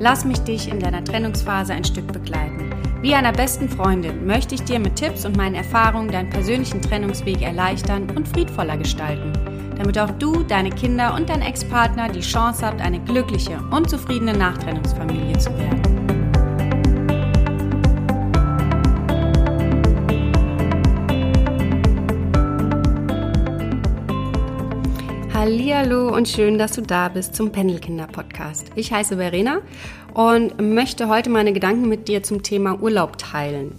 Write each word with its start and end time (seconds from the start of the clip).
Lass 0.00 0.24
mich 0.24 0.38
dich 0.40 0.68
in 0.70 0.78
deiner 0.78 1.02
Trennungsphase 1.02 1.72
ein 1.72 1.84
Stück 1.84 2.12
begleiten. 2.12 2.70
Wie 3.00 3.14
einer 3.14 3.32
besten 3.32 3.68
Freundin 3.68 4.26
möchte 4.26 4.54
ich 4.54 4.62
dir 4.62 4.78
mit 4.78 4.96
Tipps 4.96 5.24
und 5.24 5.36
meinen 5.36 5.54
Erfahrungen 5.54 6.10
deinen 6.10 6.30
persönlichen 6.30 6.82
Trennungsweg 6.82 7.42
erleichtern 7.42 8.08
und 8.14 8.28
friedvoller 8.28 8.76
gestalten, 8.76 9.32
damit 9.76 9.98
auch 9.98 10.10
du, 10.10 10.42
deine 10.44 10.70
Kinder 10.70 11.14
und 11.14 11.28
dein 11.28 11.42
Ex-Partner 11.42 12.08
die 12.08 12.20
Chance 12.20 12.66
habt, 12.66 12.80
eine 12.80 13.00
glückliche 13.00 13.58
und 13.70 13.88
zufriedene 13.90 14.36
Nachtrennungsfamilie 14.36 15.38
zu 15.38 15.56
werden. 15.58 15.97
Hallihallo 25.48 26.14
und 26.14 26.28
schön, 26.28 26.58
dass 26.58 26.72
du 26.72 26.82
da 26.82 27.08
bist 27.08 27.34
zum 27.34 27.50
Pendelkinder 27.50 28.06
Podcast. 28.06 28.66
Ich 28.74 28.92
heiße 28.92 29.16
Verena 29.16 29.62
und 30.12 30.60
möchte 30.60 31.08
heute 31.08 31.30
meine 31.30 31.54
Gedanken 31.54 31.88
mit 31.88 32.06
dir 32.06 32.22
zum 32.22 32.42
Thema 32.42 32.82
Urlaub 32.82 33.16
teilen. 33.16 33.72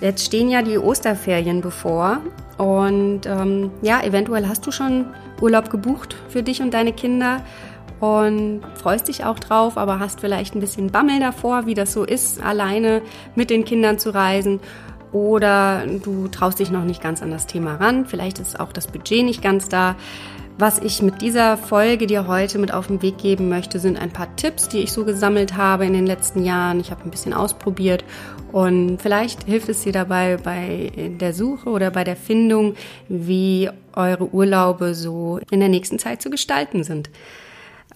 Jetzt 0.00 0.24
stehen 0.24 0.48
ja 0.48 0.62
die 0.62 0.78
Osterferien 0.78 1.60
bevor 1.60 2.20
und 2.56 3.22
ähm, 3.26 3.72
ja, 3.82 4.00
eventuell 4.00 4.46
hast 4.46 4.64
du 4.64 4.70
schon 4.70 5.06
Urlaub 5.40 5.70
gebucht 5.70 6.14
für 6.28 6.44
dich 6.44 6.62
und 6.62 6.72
deine 6.72 6.92
Kinder 6.92 7.42
und 7.98 8.60
freust 8.76 9.08
dich 9.08 9.24
auch 9.24 9.40
drauf, 9.40 9.76
aber 9.76 9.98
hast 9.98 10.20
vielleicht 10.20 10.54
ein 10.54 10.60
bisschen 10.60 10.92
Bammel 10.92 11.18
davor, 11.18 11.66
wie 11.66 11.74
das 11.74 11.92
so 11.92 12.04
ist, 12.04 12.40
alleine 12.40 13.02
mit 13.34 13.50
den 13.50 13.64
Kindern 13.64 13.98
zu 13.98 14.14
reisen 14.14 14.60
oder 15.10 15.82
du 16.04 16.28
traust 16.28 16.60
dich 16.60 16.70
noch 16.70 16.84
nicht 16.84 17.02
ganz 17.02 17.22
an 17.22 17.32
das 17.32 17.48
Thema 17.48 17.74
ran, 17.74 18.06
vielleicht 18.06 18.38
ist 18.38 18.60
auch 18.60 18.72
das 18.72 18.86
Budget 18.86 19.24
nicht 19.24 19.42
ganz 19.42 19.68
da. 19.68 19.96
Was 20.58 20.78
ich 20.78 21.02
mit 21.02 21.22
dieser 21.22 21.56
Folge 21.56 22.06
dir 22.06 22.26
heute 22.26 22.58
mit 22.58 22.72
auf 22.72 22.86
den 22.86 23.02
Weg 23.02 23.18
geben 23.18 23.48
möchte, 23.48 23.78
sind 23.78 23.98
ein 23.98 24.12
paar 24.12 24.34
Tipps, 24.36 24.68
die 24.68 24.78
ich 24.78 24.92
so 24.92 25.04
gesammelt 25.04 25.56
habe 25.56 25.86
in 25.86 25.92
den 25.92 26.06
letzten 26.06 26.44
Jahren. 26.44 26.78
Ich 26.78 26.90
habe 26.90 27.02
ein 27.04 27.10
bisschen 27.10 27.32
ausprobiert 27.32 28.04
und 28.52 29.00
vielleicht 29.00 29.44
hilft 29.44 29.70
es 29.70 29.82
dir 29.82 29.92
dabei 29.92 30.36
bei 30.36 30.92
der 31.20 31.32
Suche 31.32 31.70
oder 31.70 31.90
bei 31.90 32.04
der 32.04 32.16
Findung, 32.16 32.74
wie 33.08 33.70
eure 33.94 34.32
Urlaube 34.32 34.94
so 34.94 35.40
in 35.50 35.60
der 35.60 35.70
nächsten 35.70 35.98
Zeit 35.98 36.22
zu 36.22 36.30
gestalten 36.30 36.84
sind. 36.84 37.10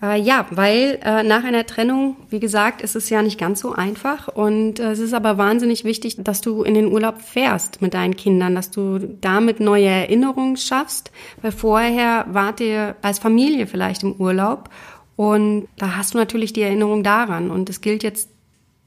Äh, 0.02 0.20
ja, 0.20 0.46
weil 0.50 0.98
äh, 1.02 1.22
nach 1.22 1.44
einer 1.44 1.64
Trennung, 1.64 2.16
wie 2.28 2.40
gesagt, 2.40 2.82
ist 2.82 2.96
es 2.96 3.08
ja 3.08 3.22
nicht 3.22 3.38
ganz 3.38 3.60
so 3.60 3.72
einfach. 3.72 4.28
Und 4.28 4.78
äh, 4.78 4.90
es 4.90 4.98
ist 4.98 5.14
aber 5.14 5.38
wahnsinnig 5.38 5.84
wichtig, 5.84 6.16
dass 6.18 6.40
du 6.40 6.62
in 6.62 6.74
den 6.74 6.92
Urlaub 6.92 7.20
fährst 7.20 7.80
mit 7.80 7.94
deinen 7.94 8.16
Kindern, 8.16 8.54
dass 8.54 8.70
du 8.70 8.98
damit 8.98 9.60
neue 9.60 9.88
Erinnerungen 9.88 10.56
schaffst, 10.56 11.10
weil 11.40 11.52
vorher 11.52 12.26
wart 12.28 12.60
ihr 12.60 12.96
als 13.00 13.18
Familie 13.18 13.66
vielleicht 13.66 14.02
im 14.02 14.12
Urlaub. 14.12 14.68
Und 15.16 15.68
da 15.78 15.96
hast 15.96 16.12
du 16.12 16.18
natürlich 16.18 16.52
die 16.52 16.62
Erinnerung 16.62 17.02
daran. 17.02 17.50
Und 17.50 17.70
es 17.70 17.80
gilt 17.80 18.02
jetzt 18.02 18.28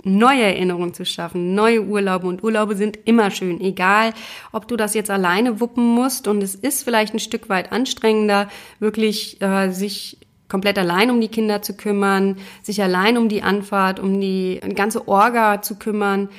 neue 0.03 0.43
Erinnerungen 0.43 0.93
zu 0.93 1.05
schaffen, 1.05 1.55
neue 1.55 1.81
Urlaube. 1.81 2.27
Und 2.27 2.43
Urlaube 2.43 2.75
sind 2.75 2.99
immer 3.05 3.31
schön, 3.31 3.59
egal 3.61 4.13
ob 4.51 4.67
du 4.67 4.77
das 4.77 4.93
jetzt 4.93 5.09
alleine 5.09 5.59
wuppen 5.59 5.83
musst. 5.83 6.27
Und 6.27 6.43
es 6.43 6.53
ist 6.53 6.83
vielleicht 6.83 7.15
ein 7.15 7.19
Stück 7.19 7.49
weit 7.49 7.71
anstrengender, 7.71 8.47
wirklich 8.79 9.41
äh, 9.41 9.71
sich 9.71 10.17
komplett 10.49 10.77
allein 10.77 11.11
um 11.11 11.21
die 11.21 11.27
Kinder 11.29 11.61
zu 11.61 11.75
kümmern, 11.75 12.37
sich 12.63 12.81
allein 12.81 13.17
um 13.17 13.29
die 13.29 13.43
Anfahrt, 13.43 13.99
um 13.99 14.19
die 14.19 14.59
ganze 14.75 15.07
Orga 15.07 15.61
zu 15.61 15.75
kümmern. 15.75 16.29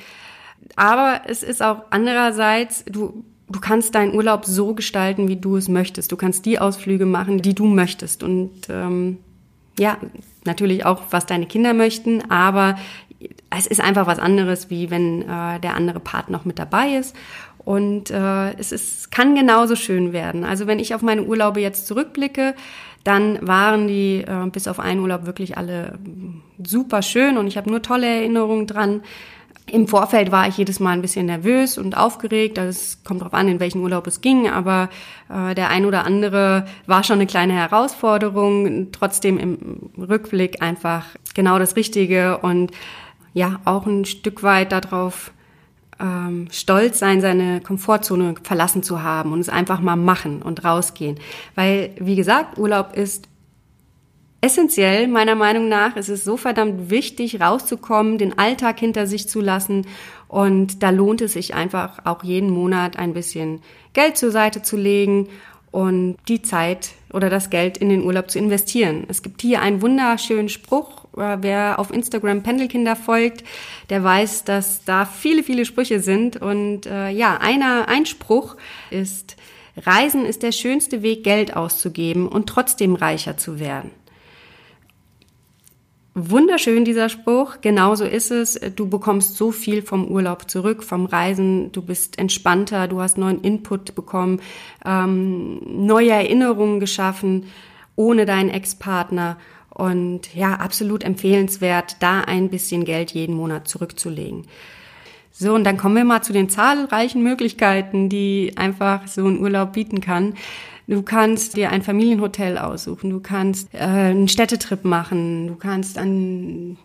Aber 0.75 1.21
es 1.27 1.43
ist 1.43 1.63
auch 1.63 1.83
andererseits, 1.89 2.85
du, 2.85 3.23
du 3.49 3.59
kannst 3.59 3.95
deinen 3.95 4.13
Urlaub 4.13 4.45
so 4.45 4.73
gestalten, 4.73 5.27
wie 5.27 5.37
du 5.37 5.57
es 5.57 5.67
möchtest. 5.67 6.11
Du 6.11 6.17
kannst 6.17 6.45
die 6.45 6.59
Ausflüge 6.59 7.05
machen, 7.05 7.41
die 7.41 7.55
du 7.55 7.65
möchtest. 7.65 8.23
Und 8.23 8.51
ähm, 8.69 9.17
ja, 9.79 9.97
natürlich 10.45 10.85
auch, 10.85 11.03
was 11.09 11.25
deine 11.25 11.45
Kinder 11.45 11.73
möchten, 11.73 12.29
aber 12.29 12.77
es 13.49 13.67
ist 13.67 13.81
einfach 13.81 14.07
was 14.07 14.19
anderes, 14.19 14.69
wie 14.69 14.89
wenn 14.89 15.21
äh, 15.23 15.59
der 15.59 15.75
andere 15.75 15.99
Part 15.99 16.29
noch 16.29 16.45
mit 16.45 16.59
dabei 16.59 16.95
ist. 16.95 17.15
Und 17.63 18.09
äh, 18.09 18.53
es 18.57 18.71
ist, 18.71 19.11
kann 19.11 19.35
genauso 19.35 19.75
schön 19.75 20.13
werden. 20.13 20.43
Also 20.43 20.65
wenn 20.65 20.79
ich 20.79 20.95
auf 20.95 21.01
meine 21.01 21.23
Urlaube 21.23 21.59
jetzt 21.59 21.85
zurückblicke, 21.85 22.55
dann 23.03 23.45
waren 23.45 23.87
die 23.87 24.23
äh, 24.27 24.47
bis 24.51 24.67
auf 24.67 24.79
einen 24.79 24.99
Urlaub 24.99 25.25
wirklich 25.25 25.57
alle 25.57 25.97
super 26.63 27.01
schön 27.01 27.37
und 27.37 27.47
ich 27.47 27.57
habe 27.57 27.69
nur 27.69 27.81
tolle 27.81 28.07
Erinnerungen 28.07 28.67
dran. 28.67 29.01
Im 29.67 29.87
Vorfeld 29.87 30.31
war 30.31 30.47
ich 30.47 30.57
jedes 30.57 30.79
Mal 30.79 30.91
ein 30.91 31.01
bisschen 31.01 31.27
nervös 31.27 31.77
und 31.77 31.95
aufgeregt. 31.95 32.57
Das 32.57 32.65
also 32.65 32.97
kommt 33.05 33.21
darauf 33.21 33.33
an, 33.33 33.47
in 33.47 33.59
welchen 33.59 33.81
Urlaub 33.81 34.05
es 34.07 34.21
ging, 34.21 34.49
aber 34.49 34.89
äh, 35.29 35.55
der 35.55 35.69
ein 35.69 35.85
oder 35.85 36.03
andere 36.05 36.65
war 36.87 37.03
schon 37.03 37.15
eine 37.15 37.27
kleine 37.27 37.53
Herausforderung. 37.53 38.91
Trotzdem 38.91 39.39
im 39.39 39.91
Rückblick 39.97 40.61
einfach 40.61 41.05
genau 41.33 41.57
das 41.57 41.75
Richtige 41.75 42.39
und 42.39 42.71
ja, 43.33 43.61
auch 43.63 43.85
ein 43.85 44.03
Stück 44.03 44.43
weit 44.43 44.71
darauf 44.73 45.31
ähm, 46.01 46.47
stolz 46.51 46.99
sein, 46.99 47.21
seine 47.21 47.61
Komfortzone 47.61 48.35
verlassen 48.41 48.83
zu 48.83 49.03
haben 49.03 49.31
und 49.31 49.39
es 49.39 49.49
einfach 49.49 49.79
mal 49.79 49.95
machen 49.95 50.41
und 50.41 50.63
rausgehen. 50.63 51.19
Weil, 51.55 51.91
wie 51.99 52.15
gesagt, 52.15 52.57
Urlaub 52.57 52.95
ist 52.95 53.27
essentiell, 54.41 55.07
meiner 55.07 55.35
Meinung 55.35 55.69
nach. 55.69 55.95
Es 55.95 56.09
ist 56.09 56.25
so 56.25 56.35
verdammt 56.35 56.89
wichtig, 56.89 57.39
rauszukommen, 57.39 58.17
den 58.17 58.37
Alltag 58.39 58.79
hinter 58.79 59.05
sich 59.05 59.29
zu 59.29 59.39
lassen. 59.39 59.85
Und 60.27 60.81
da 60.81 60.89
lohnt 60.89 61.21
es 61.21 61.33
sich 61.33 61.53
einfach 61.53 61.99
auch 62.05 62.23
jeden 62.23 62.49
Monat 62.49 62.97
ein 62.97 63.13
bisschen 63.13 63.61
Geld 63.93 64.17
zur 64.17 64.31
Seite 64.31 64.63
zu 64.63 64.77
legen 64.77 65.27
und 65.69 66.17
die 66.27 66.41
Zeit 66.41 66.91
oder 67.13 67.29
das 67.29 67.49
Geld 67.49 67.77
in 67.77 67.89
den 67.89 68.03
Urlaub 68.03 68.31
zu 68.31 68.39
investieren. 68.39 69.05
Es 69.07 69.21
gibt 69.21 69.41
hier 69.41 69.61
einen 69.61 69.81
wunderschönen 69.81 70.49
Spruch, 70.49 71.00
wer 71.13 71.79
auf 71.79 71.91
Instagram 71.91 72.43
Pendelkinder 72.43 72.95
folgt, 72.95 73.43
der 73.89 74.03
weiß, 74.03 74.43
dass 74.43 74.83
da 74.83 75.05
viele, 75.05 75.43
viele 75.43 75.65
Sprüche 75.65 75.99
sind. 75.99 76.37
Und 76.37 76.85
äh, 76.85 77.09
ja, 77.09 77.37
einer, 77.37 77.87
ein 77.87 78.05
Spruch 78.05 78.57
ist, 78.89 79.35
Reisen 79.77 80.25
ist 80.25 80.43
der 80.43 80.51
schönste 80.51 81.01
Weg, 81.01 81.23
Geld 81.23 81.55
auszugeben 81.55 82.27
und 82.27 82.47
trotzdem 82.47 82.95
reicher 82.95 83.37
zu 83.37 83.59
werden. 83.59 83.91
Wunderschön 86.13 86.83
dieser 86.83 87.07
Spruch, 87.07 87.61
genauso 87.61 88.03
ist 88.03 88.31
es. 88.31 88.59
Du 88.75 88.89
bekommst 88.89 89.37
so 89.37 89.53
viel 89.53 89.81
vom 89.81 90.07
Urlaub 90.07 90.51
zurück, 90.51 90.83
vom 90.83 91.05
Reisen, 91.05 91.71
du 91.71 91.81
bist 91.81 92.19
entspannter, 92.19 92.89
du 92.89 92.99
hast 92.99 93.17
neuen 93.17 93.39
Input 93.41 93.95
bekommen, 93.95 94.41
ähm, 94.85 95.61
neue 95.65 96.11
Erinnerungen 96.11 96.81
geschaffen 96.81 97.45
ohne 97.95 98.25
deinen 98.25 98.49
Ex-Partner. 98.49 99.37
Und 99.73 100.35
ja, 100.35 100.55
absolut 100.55 101.03
empfehlenswert, 101.03 101.97
da 102.01 102.21
ein 102.21 102.49
bisschen 102.49 102.85
Geld 102.85 103.11
jeden 103.11 103.35
Monat 103.35 103.67
zurückzulegen. 103.67 104.45
So, 105.31 105.53
und 105.55 105.63
dann 105.63 105.77
kommen 105.77 105.95
wir 105.95 106.03
mal 106.03 106.21
zu 106.21 106.33
den 106.33 106.49
zahlreichen 106.49 107.23
Möglichkeiten, 107.23 108.09
die 108.09 108.53
einfach 108.57 109.07
so 109.07 109.25
ein 109.25 109.39
Urlaub 109.39 109.73
bieten 109.73 110.01
kann. 110.01 110.35
Du 110.87 111.03
kannst 111.03 111.55
dir 111.55 111.69
ein 111.69 111.83
Familienhotel 111.83 112.57
aussuchen, 112.57 113.09
du 113.09 113.21
kannst 113.21 113.73
äh, 113.73 113.77
einen 113.77 114.27
Städtetrip 114.27 114.83
machen, 114.83 115.47
du 115.47 115.55
kannst 115.55 115.97
an, 115.97 116.77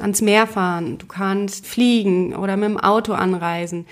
ans 0.00 0.22
Meer 0.22 0.46
fahren, 0.48 0.98
du 0.98 1.06
kannst 1.06 1.66
fliegen 1.66 2.34
oder 2.34 2.56
mit 2.56 2.68
dem 2.68 2.78
Auto 2.78 3.12
anreisen, 3.12 3.86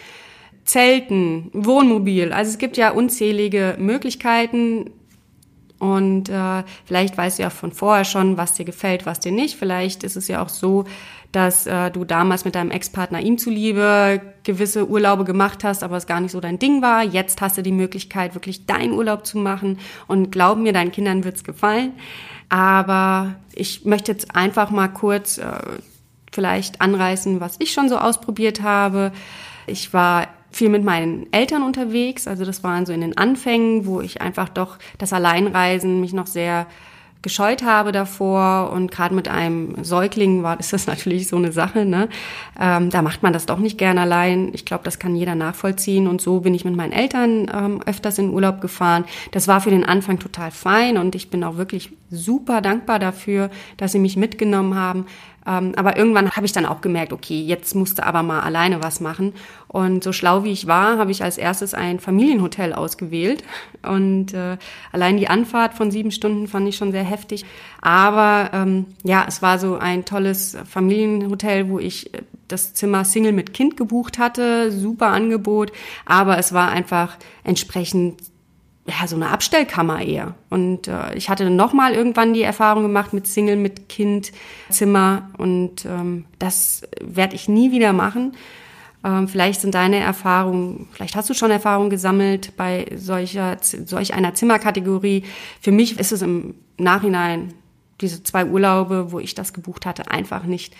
Zelten, 0.64 1.50
Wohnmobil. 1.52 2.32
Also 2.32 2.50
es 2.50 2.58
gibt 2.58 2.76
ja 2.76 2.90
unzählige 2.90 3.76
Möglichkeiten. 3.78 4.90
Und 5.78 6.28
äh, 6.28 6.62
vielleicht 6.84 7.18
weißt 7.18 7.38
du 7.38 7.42
ja 7.42 7.50
von 7.50 7.72
vorher 7.72 8.04
schon, 8.04 8.36
was 8.36 8.54
dir 8.54 8.64
gefällt, 8.64 9.04
was 9.04 9.20
dir 9.20 9.32
nicht. 9.32 9.56
Vielleicht 9.56 10.04
ist 10.04 10.16
es 10.16 10.28
ja 10.28 10.42
auch 10.42 10.48
so, 10.48 10.84
dass 11.32 11.66
äh, 11.66 11.90
du 11.90 12.04
damals 12.04 12.44
mit 12.46 12.54
deinem 12.54 12.70
Ex-Partner 12.70 13.20
ihm 13.20 13.36
zuliebe 13.36 14.22
gewisse 14.42 14.88
Urlaube 14.88 15.24
gemacht 15.24 15.64
hast, 15.64 15.82
aber 15.82 15.96
es 15.96 16.06
gar 16.06 16.20
nicht 16.20 16.32
so 16.32 16.40
dein 16.40 16.58
Ding 16.58 16.80
war. 16.80 17.02
Jetzt 17.02 17.40
hast 17.42 17.58
du 17.58 17.62
die 17.62 17.72
Möglichkeit, 17.72 18.34
wirklich 18.34 18.64
deinen 18.64 18.92
Urlaub 18.92 19.26
zu 19.26 19.36
machen 19.38 19.78
und 20.06 20.30
glaub 20.32 20.56
mir, 20.58 20.72
deinen 20.72 20.92
Kindern 20.92 21.24
wird's 21.24 21.44
gefallen. 21.44 21.92
Aber 22.48 23.34
ich 23.52 23.84
möchte 23.84 24.12
jetzt 24.12 24.34
einfach 24.34 24.70
mal 24.70 24.88
kurz 24.88 25.36
äh, 25.36 25.58
vielleicht 26.32 26.80
anreißen, 26.80 27.40
was 27.40 27.56
ich 27.58 27.72
schon 27.72 27.88
so 27.88 27.98
ausprobiert 27.98 28.62
habe. 28.62 29.12
Ich 29.66 29.92
war 29.92 30.28
viel 30.56 30.68
mit 30.70 30.84
meinen 30.84 31.32
Eltern 31.32 31.62
unterwegs, 31.62 32.26
also 32.26 32.44
das 32.44 32.64
waren 32.64 32.86
so 32.86 32.92
in 32.92 33.02
den 33.02 33.16
Anfängen, 33.16 33.86
wo 33.86 34.00
ich 34.00 34.20
einfach 34.20 34.48
doch 34.48 34.78
das 34.98 35.12
Alleinreisen 35.12 36.00
mich 36.00 36.12
noch 36.12 36.26
sehr 36.26 36.66
gescheut 37.26 37.64
habe 37.64 37.90
davor 37.90 38.70
und 38.72 38.92
gerade 38.92 39.12
mit 39.12 39.26
einem 39.26 39.82
Säugling 39.82 40.44
war 40.44 40.60
ist 40.60 40.72
das 40.72 40.86
natürlich 40.86 41.26
so 41.26 41.36
eine 41.36 41.50
Sache. 41.50 41.84
Ne? 41.84 42.08
Ähm, 42.58 42.90
da 42.90 43.02
macht 43.02 43.24
man 43.24 43.32
das 43.32 43.46
doch 43.46 43.58
nicht 43.58 43.78
gern 43.78 43.98
allein. 43.98 44.50
Ich 44.54 44.64
glaube, 44.64 44.84
das 44.84 45.00
kann 45.00 45.16
jeder 45.16 45.34
nachvollziehen 45.34 46.06
und 46.06 46.20
so 46.20 46.40
bin 46.40 46.54
ich 46.54 46.64
mit 46.64 46.76
meinen 46.76 46.92
Eltern 46.92 47.50
ähm, 47.52 47.80
öfters 47.84 48.18
in 48.18 48.30
Urlaub 48.30 48.60
gefahren. 48.60 49.04
Das 49.32 49.48
war 49.48 49.60
für 49.60 49.70
den 49.70 49.84
Anfang 49.84 50.20
total 50.20 50.52
fein 50.52 50.98
und 50.98 51.16
ich 51.16 51.28
bin 51.28 51.42
auch 51.42 51.56
wirklich 51.56 51.90
super 52.10 52.60
dankbar 52.60 53.00
dafür, 53.00 53.50
dass 53.76 53.90
sie 53.90 53.98
mich 53.98 54.16
mitgenommen 54.16 54.76
haben. 54.76 55.06
Ähm, 55.46 55.72
aber 55.76 55.96
irgendwann 55.96 56.32
habe 56.32 56.46
ich 56.46 56.52
dann 56.52 56.66
auch 56.66 56.80
gemerkt, 56.80 57.12
okay, 57.12 57.40
jetzt 57.40 57.74
musste 57.74 58.04
aber 58.04 58.22
mal 58.22 58.40
alleine 58.40 58.82
was 58.82 59.00
machen. 59.00 59.32
Und 59.68 60.02
so 60.02 60.12
schlau 60.12 60.44
wie 60.44 60.52
ich 60.52 60.66
war, 60.66 60.98
habe 60.98 61.10
ich 61.10 61.22
als 61.22 61.38
erstes 61.38 61.74
ein 61.74 62.00
Familienhotel 62.00 62.72
ausgewählt. 62.72 63.44
Und 63.82 64.34
äh, 64.34 64.56
allein 64.92 65.16
die 65.16 65.28
Anfahrt 65.28 65.74
von 65.74 65.90
sieben 65.90 66.10
Stunden 66.10 66.48
fand 66.48 66.68
ich 66.68 66.76
schon 66.76 66.92
sehr 66.92 67.04
heftig. 67.04 67.44
Aber 67.80 68.50
ähm, 68.52 68.86
ja, 69.04 69.24
es 69.28 69.42
war 69.42 69.58
so 69.58 69.76
ein 69.76 70.04
tolles 70.04 70.56
Familienhotel, 70.68 71.68
wo 71.68 71.78
ich 71.78 72.12
äh, 72.14 72.22
das 72.48 72.74
Zimmer 72.74 73.04
Single 73.04 73.32
mit 73.32 73.52
Kind 73.52 73.76
gebucht 73.76 74.18
hatte. 74.18 74.70
Super 74.72 75.08
Angebot. 75.08 75.72
Aber 76.04 76.38
es 76.38 76.52
war 76.52 76.70
einfach 76.70 77.16
entsprechend 77.44 78.20
ja, 78.88 79.06
so 79.06 79.16
eine 79.16 79.30
Abstellkammer 79.30 80.02
eher. 80.02 80.34
Und 80.48 80.88
äh, 80.88 81.14
ich 81.14 81.28
hatte 81.28 81.50
noch 81.50 81.72
mal 81.72 81.92
irgendwann 81.92 82.34
die 82.34 82.42
Erfahrung 82.42 82.82
gemacht 82.82 83.12
mit 83.12 83.26
Single, 83.26 83.56
mit 83.56 83.88
Kind, 83.88 84.32
Zimmer 84.70 85.30
und 85.38 85.84
ähm, 85.84 86.24
das 86.38 86.82
werde 87.00 87.34
ich 87.34 87.48
nie 87.48 87.72
wieder 87.72 87.92
machen. 87.92 88.36
Ähm, 89.04 89.28
vielleicht 89.28 89.60
sind 89.60 89.74
deine 89.74 89.98
Erfahrungen, 89.98 90.88
vielleicht 90.92 91.16
hast 91.16 91.28
du 91.28 91.34
schon 91.34 91.50
Erfahrungen 91.50 91.90
gesammelt 91.90 92.56
bei 92.56 92.86
solcher, 92.94 93.56
solch 93.60 94.14
einer 94.14 94.34
Zimmerkategorie. 94.34 95.24
Für 95.60 95.72
mich 95.72 95.98
ist 95.98 96.12
es 96.12 96.22
im 96.22 96.54
Nachhinein 96.78 97.54
diese 98.00 98.22
zwei 98.22 98.44
Urlaube, 98.44 99.10
wo 99.10 99.18
ich 99.18 99.34
das 99.34 99.52
gebucht 99.52 99.86
hatte, 99.86 100.10
einfach 100.10 100.44
nicht 100.44 100.74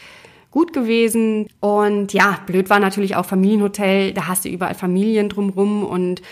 gut 0.51 0.73
gewesen. 0.73 1.49
Und 1.61 2.13
ja, 2.13 2.39
blöd 2.47 2.71
war 2.71 2.79
natürlich 2.79 3.17
auch 3.17 3.27
Familienhotel, 3.27 4.13
da 4.13 4.27
hast 4.27 4.45
du 4.45 4.49
überall 4.49 4.75
Familien 4.75 5.29
drumrum 5.29 5.85
und 5.85 6.23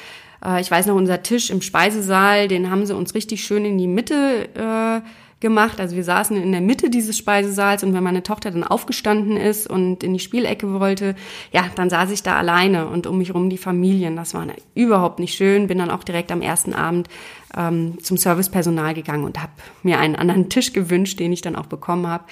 äh, 0.44 0.61
ich 0.61 0.70
weiß 0.70 0.87
noch, 0.87 0.96
unser 0.96 1.23
Tisch 1.23 1.50
im 1.50 1.62
Speisesaal, 1.62 2.49
den 2.49 2.70
haben 2.70 2.87
sie 2.87 2.94
uns 2.94 3.14
richtig 3.14 3.44
schön 3.44 3.64
in 3.64 3.79
die 3.79 3.87
Mitte 3.87 4.49
äh, 4.55 5.08
gemacht. 5.44 5.79
Also 5.79 5.94
wir 5.94 6.05
saßen 6.05 6.37
in 6.37 6.52
der 6.52 6.62
Mitte 6.62 6.88
dieses 6.88 7.19
Speisesaals 7.19 7.85
und 7.85 7.93
wenn 7.93 8.02
meine 8.02 8.23
Tochter 8.23 8.50
dann 8.50 8.64
aufgestanden 8.64 9.37
ist 9.37 9.69
und 9.69 10.02
in 10.02 10.14
die 10.14 10.19
Spielecke 10.19 10.81
wollte, 10.81 11.14
ja, 11.52 11.67
dann 11.75 11.91
saß 11.91 12.11
ich 12.12 12.23
da 12.23 12.37
alleine 12.37 12.88
und 12.88 13.06
um 13.06 13.19
mich 13.19 13.35
rum 13.35 13.50
die 13.50 13.58
Familien. 13.58 14.17
Das 14.17 14.32
war 14.32 14.46
überhaupt 14.75 15.19
nicht 15.19 15.35
schön. 15.35 15.67
Bin 15.67 15.79
dann 15.79 15.91
auch 15.91 16.02
direkt 16.02 16.32
am 16.32 16.41
ersten 16.41 16.73
Abend 16.73 17.08
ähm, 17.56 17.99
zum 18.02 18.17
Servicepersonal 18.17 18.94
gegangen 18.94 19.25
und 19.25 19.40
habe 19.40 19.52
mir 19.82 19.99
einen 19.99 20.17
anderen 20.17 20.49
Tisch 20.49 20.73
gewünscht, 20.73 21.20
den 21.20 21.32
ich 21.32 21.43
dann 21.43 21.56
auch 21.56 21.67
bekommen 21.67 22.06
habe. 22.06 22.25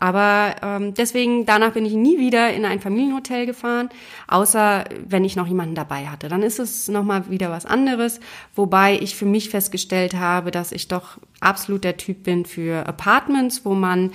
Aber 0.00 0.56
ähm, 0.62 0.94
deswegen, 0.94 1.44
danach 1.44 1.72
bin 1.72 1.84
ich 1.84 1.92
nie 1.92 2.18
wieder 2.18 2.52
in 2.54 2.64
ein 2.64 2.80
Familienhotel 2.80 3.44
gefahren, 3.44 3.90
außer 4.28 4.84
wenn 5.06 5.26
ich 5.26 5.36
noch 5.36 5.46
jemanden 5.46 5.74
dabei 5.74 6.06
hatte. 6.06 6.28
Dann 6.28 6.42
ist 6.42 6.58
es 6.58 6.88
nochmal 6.88 7.28
wieder 7.28 7.50
was 7.50 7.66
anderes, 7.66 8.18
wobei 8.54 8.98
ich 8.98 9.14
für 9.14 9.26
mich 9.26 9.50
festgestellt 9.50 10.14
habe, 10.14 10.50
dass 10.50 10.72
ich 10.72 10.88
doch 10.88 11.18
absolut 11.40 11.84
der 11.84 11.98
Typ 11.98 12.22
bin 12.22 12.46
für 12.46 12.86
Apartments, 12.86 13.66
wo 13.66 13.74
man 13.74 14.12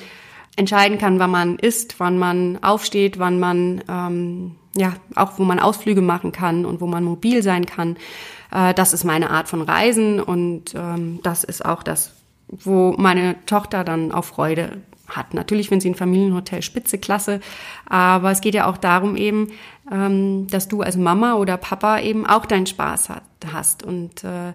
entscheiden 0.56 0.98
kann, 0.98 1.20
wann 1.20 1.30
man 1.32 1.60
isst, 1.60 2.00
wann 2.00 2.18
man 2.18 2.58
aufsteht, 2.64 3.20
wann 3.20 3.40
man, 3.40 3.84
ähm, 3.88 4.56
ja, 4.76 4.94
auch 5.14 5.38
wo 5.38 5.44
man 5.44 5.60
Ausflüge 5.60 6.02
machen 6.02 6.32
kann 6.32 6.66
und 6.66 6.82
wo 6.82 6.88
man 6.88 7.04
mobil 7.04 7.44
sein 7.44 7.68
kann. 7.68 7.96
Äh, 8.52 8.74
das 8.74 8.92
ist 8.94 9.04
meine 9.04 9.30
Art 9.30 9.48
von 9.50 9.62
Reisen 9.62 10.20
und 10.20 10.74
ähm, 10.74 11.20
das 11.22 11.44
ist 11.44 11.64
auch 11.64 11.84
das, 11.84 12.12
wo 12.48 12.96
meine 12.98 13.36
Tochter 13.46 13.84
dann 13.84 14.12
auch 14.12 14.26
Freude 14.26 14.82
hat. 15.07 15.34
Natürlich, 15.34 15.72
wenn 15.72 15.81
sie 15.81 15.90
ein 15.90 15.96
Familienhotel 15.96 16.62
spitze 16.62 16.98
Klasse, 16.98 17.40
aber 17.86 18.31
es 18.31 18.42
geht 18.42 18.56
ja 18.56 18.68
auch 18.68 18.78
darum 18.78 19.16
eben, 19.16 19.52
ähm, 19.92 20.48
dass 20.48 20.68
du 20.68 20.81
als 20.81 20.98
Mama 20.98 21.36
oder 21.36 21.57
Papa 21.57 22.00
eben 22.00 22.25
auch 22.25 22.46
deinen 22.46 22.66
Spaß 22.66 23.10
hat, 23.10 23.24
hast 23.52 23.84
und 23.84 24.24
äh, 24.24 24.54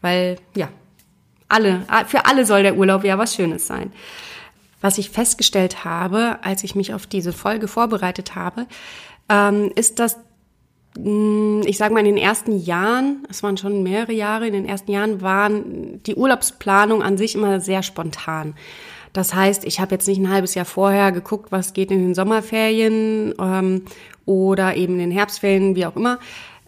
weil 0.00 0.36
ja 0.56 0.68
alle 1.48 1.84
für 2.06 2.26
alle 2.26 2.46
soll 2.46 2.62
der 2.62 2.76
Urlaub 2.76 3.04
ja 3.04 3.18
was 3.18 3.34
Schönes 3.34 3.66
sein. 3.66 3.92
Was 4.80 4.96
ich 4.96 5.10
festgestellt 5.10 5.84
habe, 5.84 6.38
als 6.42 6.64
ich 6.64 6.74
mich 6.74 6.94
auf 6.94 7.06
diese 7.06 7.32
Folge 7.32 7.68
vorbereitet 7.68 8.34
habe, 8.34 8.66
ähm, 9.28 9.70
ist, 9.74 9.98
dass 9.98 10.16
mm, 10.96 11.62
ich 11.66 11.76
sage 11.76 11.92
mal, 11.92 12.00
in 12.00 12.06
den 12.06 12.16
ersten 12.16 12.58
Jahren, 12.58 13.26
es 13.28 13.42
waren 13.42 13.58
schon 13.58 13.82
mehrere 13.82 14.12
Jahre, 14.12 14.46
in 14.46 14.54
den 14.54 14.64
ersten 14.64 14.90
Jahren 14.90 15.20
waren 15.20 16.02
die 16.04 16.14
Urlaubsplanung 16.14 17.02
an 17.02 17.18
sich 17.18 17.34
immer 17.34 17.60
sehr 17.60 17.82
spontan. 17.82 18.54
Das 19.12 19.34
heißt, 19.34 19.64
ich 19.64 19.80
habe 19.80 19.94
jetzt 19.94 20.06
nicht 20.06 20.20
ein 20.20 20.30
halbes 20.30 20.54
Jahr 20.54 20.64
vorher 20.64 21.12
geguckt, 21.12 21.50
was 21.50 21.72
geht 21.72 21.90
in 21.90 22.00
den 22.00 22.14
Sommerferien 22.14 23.34
ähm, 23.40 23.82
oder 24.24 24.76
eben 24.76 24.94
in 24.94 25.00
den 25.00 25.10
Herbstferien, 25.10 25.74
wie 25.74 25.86
auch 25.86 25.96
immer, 25.96 26.18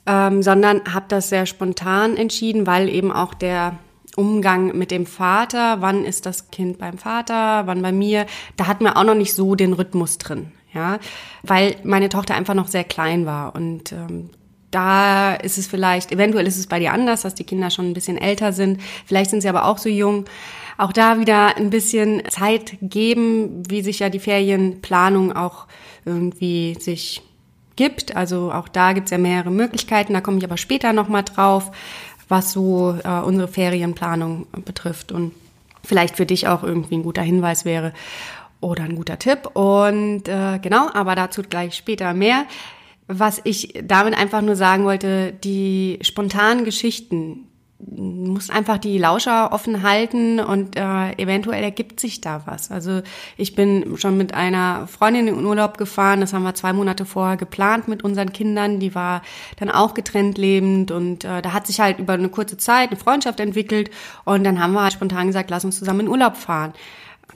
ähm, 0.07 0.43
sondern 0.43 0.83
habe 0.93 1.07
das 1.09 1.29
sehr 1.29 1.47
spontan 1.47 2.17
entschieden, 2.17 2.67
weil 2.67 2.89
eben 2.89 3.13
auch 3.13 3.35
der 3.35 3.79
Umgang 4.17 4.77
mit 4.77 4.91
dem 4.91 5.07
Vater, 5.07 5.81
wann 5.81 6.05
ist 6.05 6.27
das 6.27 6.51
Kind 6.51 6.79
beim 6.79 6.99
Vater, 6.99 7.67
wann 7.67 7.81
bei 7.81 7.93
mir, 7.93 8.27
da 8.57 8.67
hatten 8.67 8.85
wir 8.85 8.97
auch 8.97 9.05
noch 9.05 9.15
nicht 9.15 9.35
so 9.35 9.55
den 9.55 9.73
Rhythmus 9.73 10.19
drin, 10.19 10.53
ja, 10.75 10.99
weil 11.43 11.77
meine 11.85 12.09
Tochter 12.09 12.35
einfach 12.35 12.55
noch 12.55 12.69
sehr 12.69 12.85
klein 12.85 13.25
war 13.25 13.55
und 13.55 13.93
ähm, 13.93 14.31
da 14.71 15.35
ist 15.35 15.59
es 15.59 15.67
vielleicht, 15.67 16.13
eventuell 16.13 16.47
ist 16.47 16.59
es 16.59 16.67
bei 16.67 16.79
dir 16.79 16.93
anders, 16.93 17.23
dass 17.23 17.35
die 17.35 17.45
Kinder 17.45 17.71
schon 17.71 17.91
ein 17.91 17.95
bisschen 17.95 18.19
älter 18.19 18.53
sind, 18.53 18.81
vielleicht 19.07 19.31
sind 19.31 19.43
sie 19.43 19.49
aber 19.49 19.67
auch 19.67 19.79
so 19.79 19.89
jung 19.89 20.25
auch 20.79 20.93
da 20.93 21.19
wieder 21.19 21.57
ein 21.57 21.71
bisschen 21.71 22.23
Zeit 22.29 22.77
geben, 22.81 23.63
wie 23.69 23.83
sich 23.83 24.01
ja 24.01 24.09
die 24.09 24.19
Ferienplanung 24.19 25.33
auch 25.33 25.67
irgendwie 26.05 26.77
sich 26.79 27.23
gibt. 27.77 28.17
Also 28.17 28.53
auch 28.53 28.69
da 28.69 28.93
gibt's 28.93 29.11
ja 29.11 29.19
mehrere 29.19 29.51
Möglichkeiten. 29.51 30.15
Da 30.15 30.21
komme 30.21 30.39
ich 30.39 30.45
aber 30.45 30.57
später 30.57 30.93
nochmal 30.93 31.23
drauf, 31.25 31.71
was 32.29 32.53
so 32.53 32.99
äh, 33.05 33.21
unsere 33.21 33.49
Ferienplanung 33.49 34.47
betrifft 34.65 35.13
und 35.13 35.33
vielleicht 35.85 36.17
für 36.17 36.27
dich 36.27 36.49
auch 36.49 36.63
irgendwie 36.63 36.97
ein 36.97 37.03
guter 37.03 37.23
Hinweis 37.23 37.65
wäre 37.65 37.93
oder 38.61 38.85
ein 38.85 38.97
guter 38.97 39.19
Tipp. 39.19 39.55
Und 39.55 40.29
äh, 40.29 40.59
genau, 40.61 40.89
aber 40.93 41.15
dazu 41.15 41.43
gleich 41.43 41.75
später 41.75 42.15
mehr. 42.15 42.47
Was 43.09 43.41
ich 43.45 43.75
damit 43.83 44.17
einfach 44.17 44.41
nur 44.41 44.57
sagen 44.57 44.85
wollte, 44.85 45.33
die 45.33 45.99
spontanen 46.03 46.65
Geschichten, 46.65 47.49
muss 47.91 48.51
einfach 48.51 48.79
die 48.79 48.99
Lauscher 48.99 49.53
offen 49.53 49.83
halten 49.83 50.41
und 50.41 50.77
äh, 50.77 51.13
eventuell 51.19 51.63
ergibt 51.63 52.01
sich 52.01 52.21
da 52.21 52.43
was. 52.47 52.71
Also 52.71 53.03
ich 53.37 53.55
bin 53.55 53.97
schon 53.97 54.17
mit 54.17 54.35
einer 54.35 54.87
Freundin 54.87 55.29
in 55.29 55.45
Urlaub 55.45 55.79
gefahren, 55.79 56.21
das 56.21 56.33
haben 56.33 56.45
wir 56.45 56.55
zwei 56.55 56.73
Monate 56.73 57.05
vorher 57.05 57.37
geplant 57.37 57.89
mit 57.89 58.05
unseren 58.05 58.33
Kindern, 58.33 58.79
die 58.79 58.95
war 58.95 59.23
dann 59.57 59.71
auch 59.71 59.95
getrennt 59.95 60.39
lebend 60.39 60.91
und 60.91 61.25
äh, 61.25 61.43
da 61.43 61.53
hat 61.53 61.67
sich 61.67 61.81
halt 61.81 61.99
über 61.99 62.13
eine 62.15 62.29
kurze 62.29 62.57
Zeit 62.57 62.91
eine 62.91 62.99
Freundschaft 62.99 63.41
entwickelt 63.41 63.91
und 64.25 64.45
dann 64.45 64.61
haben 64.61 64.73
wir 64.73 64.83
halt 64.83 64.93
spontan 64.93 65.27
gesagt, 65.27 65.51
lass 65.51 65.65
uns 65.65 65.79
zusammen 65.79 66.01
in 66.01 66.09
Urlaub 66.09 66.37
fahren. 66.37 66.73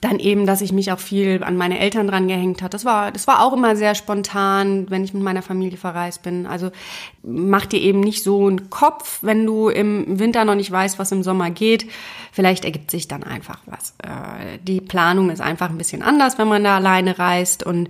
Dann 0.01 0.19
eben, 0.19 0.47
dass 0.47 0.61
ich 0.61 0.73
mich 0.73 0.93
auch 0.93 0.99
viel 0.99 1.43
an 1.43 1.57
meine 1.57 1.79
Eltern 1.79 2.09
dran 2.09 2.29
gehängt 2.29 2.63
hat. 2.63 2.75
Das 2.75 2.85
war, 2.85 3.11
das 3.13 3.27
war 3.27 3.45
auch 3.45 3.53
immer 3.53 3.77
sehr 3.77 3.95
spontan, 3.95 4.87
wenn 4.91 5.05
ich 5.05 5.15
mit 5.15 5.23
meiner 5.23 5.43
Familie 5.43 5.79
verreist 5.79 6.23
bin. 6.23 6.47
Also 6.47 6.71
mach 7.23 7.67
dir 7.67 7.81
eben 7.81 8.01
nicht 8.01 8.23
so 8.23 8.47
einen 8.47 8.71
Kopf, 8.71 9.19
wenn 9.23 9.47
du 9.47 9.69
im 9.69 10.19
Winter 10.19 10.45
noch 10.45 10.55
nicht 10.55 10.71
weißt, 10.71 10.99
was 10.99 11.13
im 11.13 11.23
Sommer 11.23 11.51
geht. 11.51 11.87
Vielleicht 12.33 12.65
ergibt 12.65 12.91
sich 12.91 13.09
dann 13.09 13.23
einfach 13.23 13.61
was. 13.67 13.95
Äh, 14.03 14.59
die 14.63 14.81
Planung 14.81 15.31
ist 15.31 15.41
einfach 15.41 15.71
ein 15.71 15.79
bisschen 15.79 16.03
anders, 16.03 16.39
wenn 16.39 16.49
man 16.49 16.65
da 16.65 16.77
alleine 16.77 17.19
reist 17.19 17.63
und 17.63 17.89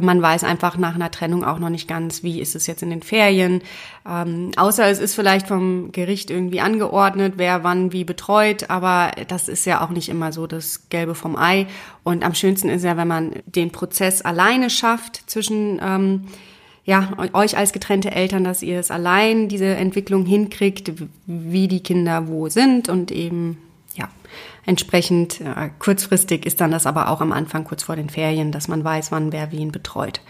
man 0.00 0.20
weiß 0.20 0.44
einfach 0.44 0.76
nach 0.76 0.94
einer 0.94 1.10
Trennung 1.10 1.44
auch 1.44 1.58
noch 1.58 1.70
nicht 1.70 1.88
ganz, 1.88 2.22
wie 2.22 2.40
ist 2.40 2.54
es 2.54 2.66
jetzt 2.66 2.82
in 2.82 2.90
den 2.90 3.02
Ferien. 3.02 3.62
Ähm, 4.08 4.52
außer 4.56 4.86
es 4.86 4.98
ist 4.98 5.14
vielleicht 5.14 5.48
vom 5.48 5.92
Gericht 5.92 6.30
irgendwie 6.30 6.60
angeordnet, 6.60 7.34
wer 7.36 7.64
wann 7.64 7.92
wie 7.92 8.04
betreut, 8.04 8.70
aber 8.70 9.12
das 9.28 9.48
ist 9.48 9.64
ja 9.64 9.84
auch 9.84 9.90
nicht 9.90 10.08
immer 10.08 10.32
so 10.32 10.46
das 10.46 10.88
Gelbe 10.88 11.14
vom 11.14 11.36
Ei. 11.36 11.66
Und 12.02 12.24
am 12.24 12.34
schönsten 12.34 12.68
ist 12.68 12.84
ja, 12.84 12.96
wenn 12.96 13.08
man 13.08 13.32
den 13.46 13.70
Prozess 13.70 14.22
alleine 14.22 14.70
schafft 14.70 15.28
zwischen 15.28 15.80
ähm, 15.82 16.26
ja, 16.84 17.12
euch 17.32 17.58
als 17.58 17.72
getrennte 17.72 18.12
Eltern, 18.12 18.44
dass 18.44 18.62
ihr 18.62 18.78
es 18.78 18.92
allein 18.92 19.48
diese 19.48 19.66
Entwicklung 19.66 20.24
hinkriegt, 20.24 20.92
wie 21.26 21.66
die 21.66 21.82
Kinder 21.82 22.28
wo 22.28 22.48
sind 22.48 22.88
und 22.88 23.10
eben 23.10 23.58
ja, 23.96 24.08
entsprechend 24.64 25.40
äh, 25.40 25.70
kurzfristig 25.78 26.46
ist 26.46 26.60
dann 26.60 26.70
das 26.70 26.86
aber 26.86 27.08
auch 27.08 27.20
am 27.20 27.32
Anfang 27.32 27.64
kurz 27.64 27.82
vor 27.82 27.96
den 27.96 28.10
Ferien, 28.10 28.52
dass 28.52 28.68
man 28.68 28.84
weiß, 28.84 29.12
wann 29.12 29.32
wer 29.32 29.52
wen 29.52 29.72
betreut. 29.72 30.20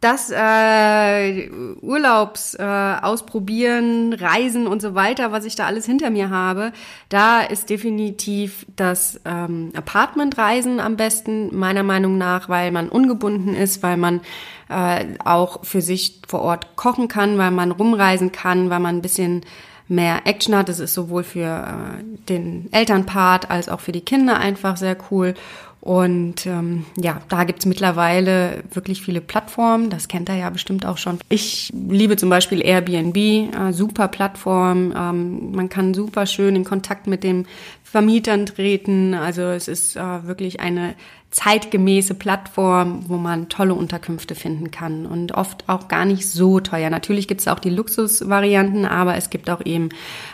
Das 0.00 0.30
äh, 0.34 1.50
Urlaubs 1.82 2.54
äh, 2.54 2.62
ausprobieren, 2.62 4.14
Reisen 4.14 4.66
und 4.66 4.80
so 4.80 4.94
weiter, 4.94 5.30
was 5.30 5.44
ich 5.44 5.56
da 5.56 5.66
alles 5.66 5.84
hinter 5.84 6.08
mir 6.08 6.30
habe, 6.30 6.72
da 7.10 7.42
ist 7.42 7.68
definitiv 7.68 8.64
das 8.76 9.20
ähm, 9.26 9.72
Apartmentreisen 9.76 10.80
am 10.80 10.96
besten 10.96 11.54
meiner 11.54 11.82
Meinung 11.82 12.16
nach, 12.16 12.48
weil 12.48 12.72
man 12.72 12.88
ungebunden 12.88 13.54
ist, 13.54 13.82
weil 13.82 13.98
man 13.98 14.22
äh, 14.70 15.04
auch 15.22 15.66
für 15.66 15.82
sich 15.82 16.22
vor 16.26 16.40
Ort 16.40 16.76
kochen 16.76 17.08
kann, 17.08 17.36
weil 17.36 17.50
man 17.50 17.70
rumreisen 17.70 18.32
kann, 18.32 18.70
weil 18.70 18.80
man 18.80 18.96
ein 18.96 19.02
bisschen 19.02 19.42
mehr 19.90 20.26
Action 20.26 20.56
hat. 20.56 20.68
Das 20.68 20.78
ist 20.78 20.94
sowohl 20.94 21.24
für 21.24 21.40
äh, 21.40 22.04
den 22.28 22.68
Elternpart 22.72 23.50
als 23.50 23.68
auch 23.68 23.80
für 23.80 23.92
die 23.92 24.00
Kinder 24.00 24.38
einfach 24.38 24.76
sehr 24.76 24.96
cool. 25.10 25.34
Und 25.80 26.44
ähm, 26.44 26.84
ja, 26.96 27.22
da 27.30 27.44
gibt's 27.44 27.64
mittlerweile 27.64 28.62
wirklich 28.72 29.00
viele 29.00 29.22
Plattformen. 29.22 29.88
Das 29.88 30.08
kennt 30.08 30.28
er 30.28 30.36
ja 30.36 30.50
bestimmt 30.50 30.84
auch 30.84 30.98
schon. 30.98 31.18
Ich 31.30 31.72
liebe 31.72 32.18
zum 32.18 32.28
Beispiel 32.28 32.60
Airbnb, 32.62 33.16
äh, 33.16 33.72
super 33.72 34.08
Plattform. 34.08 34.92
Ähm, 34.94 35.52
man 35.52 35.70
kann 35.70 35.94
super 35.94 36.26
schön 36.26 36.54
in 36.54 36.64
Kontakt 36.64 37.06
mit 37.06 37.24
den 37.24 37.46
Vermietern 37.90 38.46
treten. 38.46 39.14
Also 39.14 39.42
es 39.42 39.66
ist 39.66 39.96
äh, 39.96 40.26
wirklich 40.26 40.60
eine 40.60 40.94
zeitgemäße 41.30 42.14
Plattform, 42.14 43.08
wo 43.08 43.16
man 43.16 43.48
tolle 43.48 43.74
Unterkünfte 43.74 44.34
finden 44.34 44.70
kann 44.70 45.06
und 45.06 45.32
oft 45.32 45.68
auch 45.68 45.86
gar 45.86 46.04
nicht 46.04 46.28
so 46.28 46.58
teuer. 46.60 46.90
Natürlich 46.90 47.28
gibt 47.28 47.40
es 47.40 47.48
auch 47.48 47.60
die 47.60 47.70
Luxusvarianten, 47.70 48.84
aber 48.84 49.16
es 49.16 49.30
gibt 49.30 49.48
auch 49.48 49.64
eben 49.64 49.90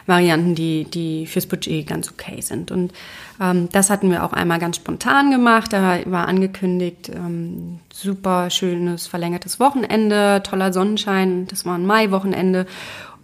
Varianten, 0.07 0.55
die, 0.55 0.85
die 0.85 1.27
fürs 1.27 1.47
Budget 1.47 1.87
ganz 1.87 2.11
okay 2.11 2.41
sind. 2.41 2.71
Und 2.71 2.93
ähm, 3.41 3.69
das 3.73 3.91
hatten 3.91 4.11
wir 4.11 4.25
auch 4.25 4.33
einmal 4.33 4.59
ganz 4.59 4.77
spontan 4.77 5.31
gemacht. 5.31 5.73
Da 5.73 5.99
war 6.07 6.29
angekündigt, 6.29 7.11
ähm, 7.15 7.81
super 7.93 8.49
schönes 8.51 9.07
verlängertes 9.07 9.61
Wochenende, 9.61 10.43
toller 10.45 10.73
Sonnenschein. 10.73 11.47
Das 11.49 11.67
war 11.67 11.77
ein 11.77 11.87
Mai-Wochenende. 11.87 12.67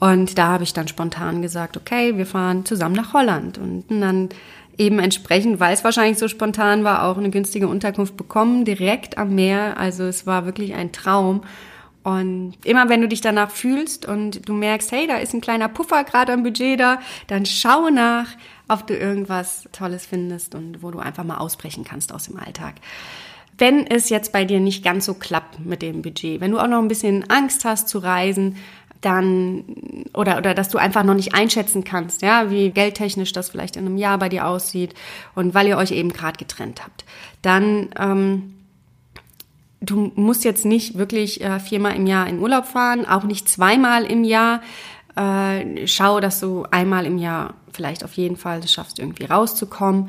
Und 0.03 0.37
da 0.37 0.49
habe 0.49 0.65
ich 0.65 0.73
dann 0.73 0.89
spontan 0.89 1.43
gesagt, 1.43 1.77
okay, 1.77 2.17
wir 2.17 2.27
fahren 2.27 2.65
zusammen 2.65 2.97
nach 2.97 3.13
Holland. 3.13 3.57
Und 3.57 3.85
dann 3.89 4.31
eben 4.77 4.99
entsprechend, 4.99 5.61
weil 5.61 5.73
es 5.73 5.85
wahrscheinlich 5.85 6.19
so 6.19 6.27
spontan 6.27 6.83
war, 6.83 7.05
auch 7.05 7.19
eine 7.19 7.31
günstige 7.31 7.69
Unterkunft 7.69 8.17
bekommen, 8.17 8.65
direkt 8.65 9.17
am 9.17 9.37
Meer. 9.37 9.79
Also 9.79 10.03
es 10.03 10.27
war 10.27 10.45
wirklich 10.45 10.75
ein 10.75 10.91
Traum. 10.91 11.45
Und 12.03 12.55
immer 12.65 12.89
wenn 12.89 13.01
du 13.01 13.07
dich 13.07 13.21
danach 13.21 13.53
fühlst 13.53 14.05
und 14.05 14.49
du 14.49 14.55
merkst, 14.55 14.91
hey, 14.91 15.07
da 15.07 15.19
ist 15.19 15.35
ein 15.35 15.41
kleiner 15.41 15.69
Puffer 15.69 16.03
gerade 16.03 16.33
am 16.33 16.43
Budget 16.43 16.81
da, 16.81 16.99
dann 17.29 17.47
schau 17.47 17.89
nach, 17.89 18.27
ob 18.67 18.89
du 18.89 18.97
irgendwas 18.97 19.69
Tolles 19.71 20.05
findest 20.05 20.57
und 20.57 20.83
wo 20.83 20.91
du 20.91 20.99
einfach 20.99 21.23
mal 21.23 21.37
ausbrechen 21.37 21.85
kannst 21.85 22.13
aus 22.13 22.25
dem 22.25 22.41
Alltag. 22.41 22.75
Wenn 23.57 23.87
es 23.87 24.09
jetzt 24.09 24.33
bei 24.33 24.45
dir 24.45 24.59
nicht 24.59 24.83
ganz 24.83 25.05
so 25.05 25.15
klappt 25.15 25.65
mit 25.65 25.83
dem 25.83 26.03
Budget, 26.03 26.41
wenn 26.41 26.51
du 26.51 26.59
auch 26.59 26.67
noch 26.67 26.81
ein 26.81 26.89
bisschen 26.89 27.31
Angst 27.31 27.65
hast 27.65 27.89
zu 27.89 27.99
reisen, 27.99 28.57
dann 29.03 29.65
oder 30.15 30.39
oder 30.39 30.55
dass 30.55 30.69
du 30.71 30.79
einfach 30.79 31.05
noch 31.05 31.15
nicht 31.15 31.35
einschätzen 31.35 31.85
kannst, 31.85 32.23
ja, 32.23 32.51
wie 32.51 32.71
geldtechnisch 32.71 33.33
das 33.33 33.51
vielleicht 33.51 33.77
in 33.77 33.87
einem 33.87 33.99
Jahr 33.99 34.19
bei 34.19 34.29
dir 34.29 34.47
aussieht 34.47 34.95
und 35.35 35.55
weil 35.55 35.67
ihr 35.67 35.77
euch 35.77 35.91
eben 35.91 36.13
gerade 36.13 36.39
getrennt 36.39 36.83
habt, 36.83 37.05
dann 37.43 37.91
ähm, 37.99 38.55
du 39.81 40.13
musst 40.15 40.45
jetzt 40.45 40.65
nicht 40.65 40.97
wirklich 40.97 41.43
äh, 41.43 41.61
viermal 41.61 41.97
im 41.97 42.07
Jahr 42.07 42.27
in 42.29 42.39
Urlaub 42.39 42.67
fahren, 42.67 43.05
auch 43.05 43.25
nicht 43.25 43.49
zweimal 43.49 44.05
im 44.05 44.25
Jahr. 44.25 44.63
Äh, 45.17 45.87
schau, 45.87 46.21
dass 46.21 46.41
du 46.41 46.65
einmal 46.71 47.05
im 47.05 47.19
Jahr 47.19 47.55
vielleicht 47.73 48.05
auf 48.05 48.15
jeden 48.15 48.37
Fall 48.37 48.61
es 48.61 48.73
schaffst, 48.73 48.99
irgendwie 48.99 49.25
rauszukommen. 49.25 50.09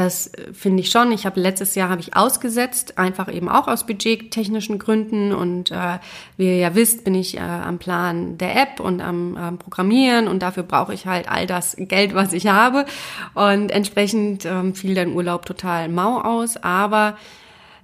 Das 0.00 0.28
äh, 0.28 0.54
finde 0.54 0.80
ich 0.80 0.90
schon. 0.90 1.12
Ich 1.12 1.26
habe 1.26 1.38
letztes 1.38 1.74
Jahr 1.74 1.90
habe 1.90 2.00
ich 2.00 2.16
ausgesetzt, 2.16 2.96
einfach 2.98 3.32
eben 3.32 3.48
auch 3.48 3.68
aus 3.68 3.84
budgettechnischen 3.84 4.78
Gründen. 4.78 5.32
Und 5.32 5.70
äh, 5.70 5.98
wie 6.38 6.46
ihr 6.46 6.56
ja 6.56 6.74
wisst, 6.74 7.04
bin 7.04 7.14
ich 7.14 7.36
äh, 7.36 7.40
am 7.40 7.78
Plan 7.78 8.38
der 8.38 8.56
App 8.56 8.80
und 8.80 9.02
am 9.02 9.36
äh, 9.36 9.52
Programmieren 9.52 10.26
und 10.26 10.40
dafür 10.40 10.62
brauche 10.62 10.94
ich 10.94 11.06
halt 11.06 11.30
all 11.30 11.46
das 11.46 11.76
Geld, 11.78 12.14
was 12.14 12.32
ich 12.32 12.46
habe. 12.46 12.86
Und 13.34 13.70
entsprechend 13.70 14.46
ähm, 14.46 14.74
fiel 14.74 14.94
dein 14.94 15.12
Urlaub 15.12 15.44
total 15.44 15.88
mau 15.88 16.20
aus. 16.20 16.56
Aber 16.56 17.18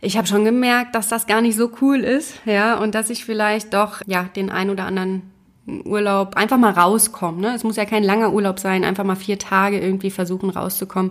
ich 0.00 0.16
habe 0.16 0.26
schon 0.26 0.44
gemerkt, 0.44 0.94
dass 0.94 1.08
das 1.08 1.26
gar 1.26 1.42
nicht 1.42 1.56
so 1.56 1.70
cool 1.82 1.98
ist, 1.98 2.40
ja, 2.46 2.78
und 2.78 2.94
dass 2.94 3.10
ich 3.10 3.24
vielleicht 3.24 3.74
doch 3.74 4.00
ja 4.06 4.24
den 4.24 4.50
ein 4.50 4.70
oder 4.70 4.84
anderen 4.84 5.22
Urlaub 5.66 6.36
einfach 6.36 6.58
mal 6.58 6.72
rauskommen. 6.72 7.40
Ne? 7.40 7.54
Es 7.54 7.64
muss 7.64 7.76
ja 7.76 7.84
kein 7.84 8.04
langer 8.04 8.32
Urlaub 8.32 8.58
sein, 8.58 8.84
einfach 8.84 9.04
mal 9.04 9.16
vier 9.16 9.38
Tage 9.38 9.80
irgendwie 9.80 10.10
versuchen 10.10 10.48
rauszukommen 10.48 11.10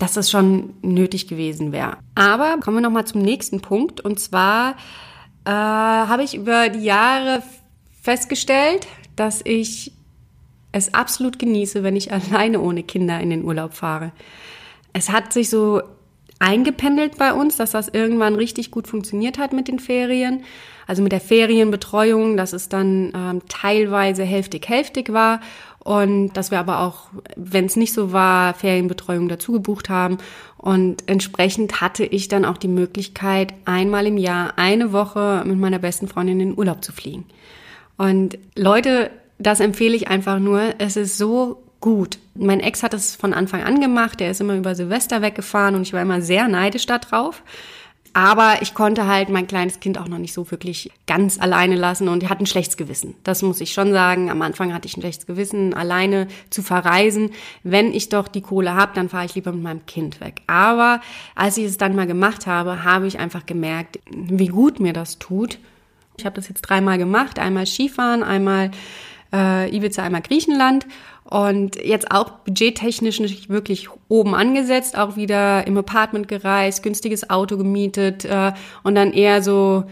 dass 0.00 0.14
das 0.14 0.30
schon 0.30 0.74
nötig 0.82 1.28
gewesen 1.28 1.72
wäre. 1.72 1.98
Aber 2.16 2.56
kommen 2.58 2.78
wir 2.78 2.80
noch 2.80 2.90
mal 2.90 3.04
zum 3.04 3.22
nächsten 3.22 3.60
Punkt 3.60 4.00
und 4.00 4.18
zwar 4.18 4.72
äh, 5.44 5.50
habe 5.50 6.24
ich 6.24 6.34
über 6.34 6.70
die 6.70 6.82
Jahre 6.82 7.42
festgestellt, 8.02 8.88
dass 9.14 9.42
ich 9.44 9.92
es 10.72 10.94
absolut 10.94 11.38
genieße, 11.38 11.82
wenn 11.82 11.96
ich 11.96 12.12
alleine 12.12 12.60
ohne 12.60 12.82
Kinder 12.82 13.20
in 13.20 13.30
den 13.30 13.44
Urlaub 13.44 13.74
fahre. 13.74 14.12
Es 14.92 15.10
hat 15.10 15.32
sich 15.32 15.50
so 15.50 15.82
eingependelt 16.38 17.18
bei 17.18 17.34
uns, 17.34 17.58
dass 17.58 17.72
das 17.72 17.88
irgendwann 17.88 18.34
richtig 18.34 18.70
gut 18.70 18.88
funktioniert 18.88 19.38
hat 19.38 19.52
mit 19.52 19.68
den 19.68 19.78
Ferien. 19.78 20.44
Also 20.86 21.02
mit 21.02 21.12
der 21.12 21.20
Ferienbetreuung, 21.20 22.36
dass 22.36 22.52
es 22.52 22.68
dann 22.68 23.12
ähm, 23.14 23.42
teilweise 23.48 24.24
hälftig-hälftig 24.24 25.12
war 25.12 25.40
und 25.82 26.34
dass 26.34 26.50
wir 26.50 26.58
aber 26.58 26.80
auch, 26.80 27.08
wenn 27.36 27.64
es 27.64 27.76
nicht 27.76 27.94
so 27.94 28.12
war, 28.12 28.54
Ferienbetreuung 28.54 29.28
dazu 29.28 29.52
gebucht 29.52 29.88
haben. 29.88 30.18
Und 30.58 31.04
entsprechend 31.06 31.80
hatte 31.80 32.04
ich 32.04 32.28
dann 32.28 32.44
auch 32.44 32.58
die 32.58 32.68
Möglichkeit, 32.68 33.54
einmal 33.64 34.06
im 34.06 34.18
Jahr 34.18 34.58
eine 34.58 34.92
Woche 34.92 35.42
mit 35.46 35.58
meiner 35.58 35.78
besten 35.78 36.06
Freundin 36.06 36.40
in 36.40 36.48
den 36.50 36.58
Urlaub 36.58 36.84
zu 36.84 36.92
fliegen. 36.92 37.24
Und 37.96 38.38
Leute, 38.56 39.10
das 39.38 39.60
empfehle 39.60 39.96
ich 39.96 40.08
einfach 40.08 40.38
nur. 40.38 40.74
Es 40.78 40.96
ist 40.96 41.16
so 41.16 41.62
gut. 41.80 42.18
Mein 42.34 42.60
Ex 42.60 42.82
hat 42.82 42.92
es 42.92 43.16
von 43.16 43.32
Anfang 43.32 43.62
an 43.62 43.80
gemacht. 43.80 44.20
Der 44.20 44.30
ist 44.30 44.40
immer 44.42 44.56
über 44.56 44.74
Silvester 44.74 45.22
weggefahren 45.22 45.74
und 45.74 45.82
ich 45.82 45.94
war 45.94 46.02
immer 46.02 46.20
sehr 46.20 46.46
neidisch 46.48 46.84
darauf. 46.84 47.42
Aber 48.12 48.60
ich 48.60 48.74
konnte 48.74 49.06
halt 49.06 49.28
mein 49.28 49.46
kleines 49.46 49.78
Kind 49.78 49.96
auch 49.96 50.08
noch 50.08 50.18
nicht 50.18 50.32
so 50.32 50.50
wirklich 50.50 50.90
ganz 51.06 51.38
alleine 51.38 51.76
lassen 51.76 52.08
und 52.08 52.24
er 52.24 52.30
hat 52.30 52.40
ein 52.40 52.46
schlechtes 52.46 52.76
Gewissen. 52.76 53.14
Das 53.22 53.42
muss 53.42 53.60
ich 53.60 53.72
schon 53.72 53.92
sagen. 53.92 54.30
Am 54.30 54.42
Anfang 54.42 54.74
hatte 54.74 54.88
ich 54.88 54.96
ein 54.96 55.00
schlechtes 55.00 55.26
Gewissen, 55.26 55.74
alleine 55.74 56.26
zu 56.50 56.62
verreisen. 56.62 57.30
Wenn 57.62 57.94
ich 57.94 58.08
doch 58.08 58.26
die 58.26 58.40
Kohle 58.40 58.74
habe, 58.74 58.92
dann 58.94 59.08
fahre 59.08 59.26
ich 59.26 59.36
lieber 59.36 59.52
mit 59.52 59.62
meinem 59.62 59.86
Kind 59.86 60.20
weg. 60.20 60.42
Aber 60.48 61.00
als 61.36 61.56
ich 61.56 61.64
es 61.64 61.78
dann 61.78 61.94
mal 61.94 62.06
gemacht 62.06 62.46
habe, 62.46 62.82
habe 62.82 63.06
ich 63.06 63.20
einfach 63.20 63.46
gemerkt, 63.46 64.00
wie 64.10 64.48
gut 64.48 64.80
mir 64.80 64.92
das 64.92 65.18
tut. 65.18 65.58
Ich 66.16 66.26
habe 66.26 66.36
das 66.36 66.48
jetzt 66.48 66.62
dreimal 66.62 66.98
gemacht. 66.98 67.38
Einmal 67.38 67.66
Skifahren, 67.66 68.22
einmal 68.22 68.72
äh, 69.32 69.74
Ibiza, 69.74 70.02
einmal 70.02 70.22
Griechenland. 70.22 70.86
Und 71.24 71.76
jetzt 71.76 72.10
auch 72.10 72.30
budgettechnisch 72.30 73.20
nicht 73.20 73.48
wirklich 73.48 73.88
oben 74.08 74.34
angesetzt, 74.34 74.98
auch 74.98 75.16
wieder 75.16 75.66
im 75.66 75.78
Apartment 75.78 76.26
gereist, 76.26 76.82
günstiges 76.82 77.30
Auto 77.30 77.56
gemietet 77.56 78.24
äh, 78.24 78.52
und 78.82 78.96
dann 78.96 79.12
eher 79.12 79.42
so 79.42 79.84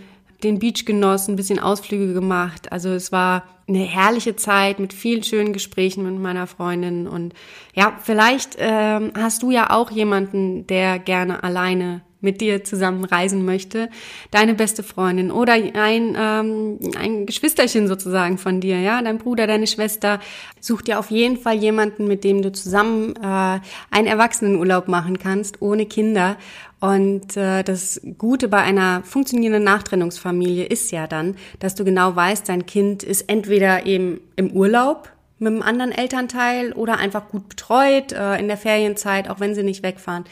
den 0.42 0.58
Beach 0.58 0.84
genossen, 0.84 1.32
ein 1.32 1.36
bisschen 1.36 1.58
Ausflüge 1.58 2.12
gemacht. 2.12 2.72
Also 2.72 2.90
es 2.90 3.12
war 3.12 3.44
eine 3.68 3.80
herrliche 3.80 4.34
Zeit 4.36 4.78
mit 4.80 4.92
vielen 4.92 5.22
schönen 5.22 5.52
Gesprächen 5.52 6.04
mit 6.04 6.20
meiner 6.20 6.46
Freundin. 6.46 7.06
Und 7.06 7.34
ja, 7.74 7.96
vielleicht 8.02 8.56
ähm, 8.58 9.12
hast 9.16 9.42
du 9.42 9.50
ja 9.50 9.70
auch 9.70 9.90
jemanden, 9.90 10.66
der 10.66 10.98
gerne 10.98 11.42
alleine 11.42 12.02
mit 12.20 12.40
dir 12.40 12.64
zusammen 12.64 13.04
reisen 13.04 13.44
möchte, 13.44 13.88
deine 14.30 14.54
beste 14.54 14.82
Freundin 14.82 15.30
oder 15.30 15.52
ein, 15.52 16.16
ähm, 16.18 16.78
ein 16.98 17.26
Geschwisterchen 17.26 17.86
sozusagen 17.86 18.38
von 18.38 18.60
dir, 18.60 18.80
ja, 18.80 19.00
dein 19.02 19.18
Bruder, 19.18 19.46
deine 19.46 19.66
Schwester, 19.66 20.20
such 20.60 20.82
dir 20.82 20.98
auf 20.98 21.10
jeden 21.10 21.36
Fall 21.36 21.56
jemanden, 21.56 22.08
mit 22.08 22.24
dem 22.24 22.42
du 22.42 22.50
zusammen 22.52 23.14
äh, 23.16 23.60
einen 23.90 24.06
Erwachsenenurlaub 24.06 24.88
machen 24.88 25.18
kannst, 25.18 25.62
ohne 25.62 25.86
Kinder. 25.86 26.36
Und 26.80 27.36
äh, 27.36 27.62
das 27.64 28.00
Gute 28.18 28.48
bei 28.48 28.58
einer 28.58 29.02
funktionierenden 29.02 29.64
Nachtrennungsfamilie 29.64 30.64
ist 30.64 30.90
ja 30.92 31.06
dann, 31.06 31.36
dass 31.58 31.74
du 31.74 31.84
genau 31.84 32.14
weißt, 32.14 32.48
dein 32.48 32.66
Kind 32.66 33.02
ist 33.02 33.28
entweder 33.28 33.86
eben 33.86 34.20
im 34.36 34.52
Urlaub, 34.52 35.10
mit 35.40 35.52
einem 35.52 35.62
anderen 35.62 35.92
Elternteil 35.92 36.72
oder 36.72 36.98
einfach 36.98 37.28
gut 37.28 37.48
betreut 37.48 38.12
äh, 38.12 38.38
in 38.38 38.48
der 38.48 38.56
Ferienzeit, 38.56 39.30
auch 39.30 39.40
wenn 39.40 39.54
sie 39.54 39.62
nicht 39.62 39.82
wegfahren. 39.82 40.24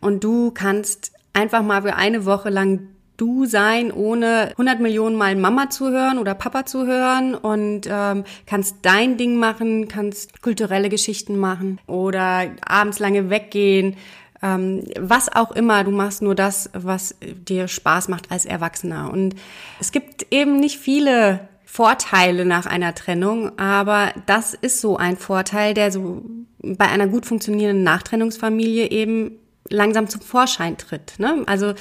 Und 0.00 0.24
du 0.24 0.50
kannst 0.52 1.12
einfach 1.34 1.62
mal 1.62 1.82
für 1.82 1.94
eine 1.94 2.24
Woche 2.24 2.48
lang 2.48 2.88
du 3.16 3.44
sein, 3.44 3.92
ohne 3.92 4.50
100 4.52 4.80
Millionen 4.80 5.16
Mal 5.16 5.36
Mama 5.36 5.70
zu 5.70 5.90
hören 5.90 6.18
oder 6.18 6.34
Papa 6.34 6.66
zu 6.66 6.86
hören 6.86 7.34
und 7.34 7.82
ähm, 7.88 8.24
kannst 8.46 8.76
dein 8.82 9.16
Ding 9.16 9.36
machen, 9.36 9.88
kannst 9.88 10.42
kulturelle 10.42 10.88
Geschichten 10.88 11.36
machen 11.36 11.78
oder 11.86 12.50
abends 12.66 12.98
lange 12.98 13.30
weggehen, 13.30 13.96
ähm, 14.42 14.84
was 14.98 15.34
auch 15.34 15.52
immer. 15.52 15.84
Du 15.84 15.90
machst 15.90 16.22
nur 16.22 16.34
das, 16.34 16.70
was 16.72 17.14
dir 17.20 17.68
Spaß 17.68 18.08
macht 18.08 18.32
als 18.32 18.46
Erwachsener. 18.46 19.12
Und 19.12 19.36
es 19.80 19.92
gibt 19.92 20.26
eben 20.32 20.58
nicht 20.58 20.78
viele 20.78 21.48
Vorteile 21.64 22.44
nach 22.44 22.66
einer 22.66 22.94
Trennung, 22.94 23.58
aber 23.58 24.12
das 24.26 24.54
ist 24.54 24.80
so 24.80 24.96
ein 24.96 25.16
Vorteil, 25.16 25.74
der 25.74 25.92
so 25.92 26.22
bei 26.62 26.86
einer 26.88 27.08
gut 27.08 27.26
funktionierenden 27.26 27.84
Nachtrennungsfamilie 27.84 28.90
eben 28.90 29.38
langsam 29.68 30.08
zum 30.08 30.20
Vorschein 30.20 30.76
tritt. 30.76 31.14
Ne? 31.18 31.42
Also 31.46 31.74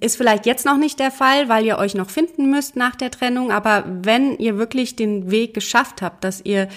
ist 0.00 0.16
vielleicht 0.16 0.46
jetzt 0.46 0.66
noch 0.66 0.76
nicht 0.76 0.98
der 0.98 1.10
Fall, 1.10 1.48
weil 1.48 1.64
ihr 1.64 1.78
euch 1.78 1.94
noch 1.94 2.10
finden 2.10 2.50
müsst 2.50 2.76
nach 2.76 2.96
der 2.96 3.10
Trennung, 3.10 3.50
aber 3.50 3.84
wenn 3.86 4.36
ihr 4.38 4.58
wirklich 4.58 4.96
den 4.96 5.30
Weg 5.30 5.54
geschafft 5.54 6.02
habt, 6.02 6.24
dass 6.24 6.40
ihr 6.44 6.68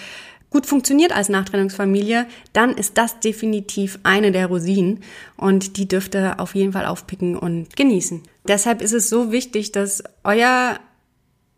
gut 0.50 0.66
funktioniert 0.66 1.12
als 1.12 1.30
Nachtrennungsfamilie, 1.30 2.26
dann 2.54 2.72
ist 2.72 2.98
das 2.98 3.20
definitiv 3.20 4.00
eine 4.04 4.32
der 4.32 4.48
Rosinen 4.48 5.02
und 5.36 5.78
die 5.78 5.88
dürft 5.88 6.16
ihr 6.16 6.40
auf 6.40 6.56
jeden 6.56 6.74
Fall 6.74 6.86
aufpicken 6.86 7.36
und 7.36 7.76
genießen. 7.76 8.24
Deshalb 8.48 8.82
ist 8.82 8.94
es 8.94 9.10
so 9.10 9.32
wichtig, 9.32 9.72
dass 9.72 10.04
euer 10.24 10.80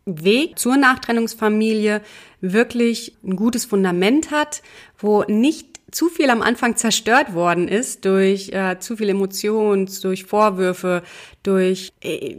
Weg 0.06 0.58
zur 0.58 0.76
Nachtrennungsfamilie 0.76 2.00
wirklich 2.40 3.16
ein 3.22 3.36
gutes 3.36 3.64
Fundament 3.64 4.30
hat, 4.30 4.62
wo 4.98 5.22
nicht 5.24 5.69
zu 5.90 6.08
viel 6.08 6.30
am 6.30 6.42
Anfang 6.42 6.76
zerstört 6.76 7.34
worden 7.34 7.68
ist 7.68 8.04
durch 8.04 8.50
äh, 8.50 8.78
zu 8.78 8.96
viel 8.96 9.08
Emotionen, 9.08 9.88
durch 10.02 10.24
Vorwürfe, 10.24 11.02
durch 11.42 11.92
äh, 12.02 12.34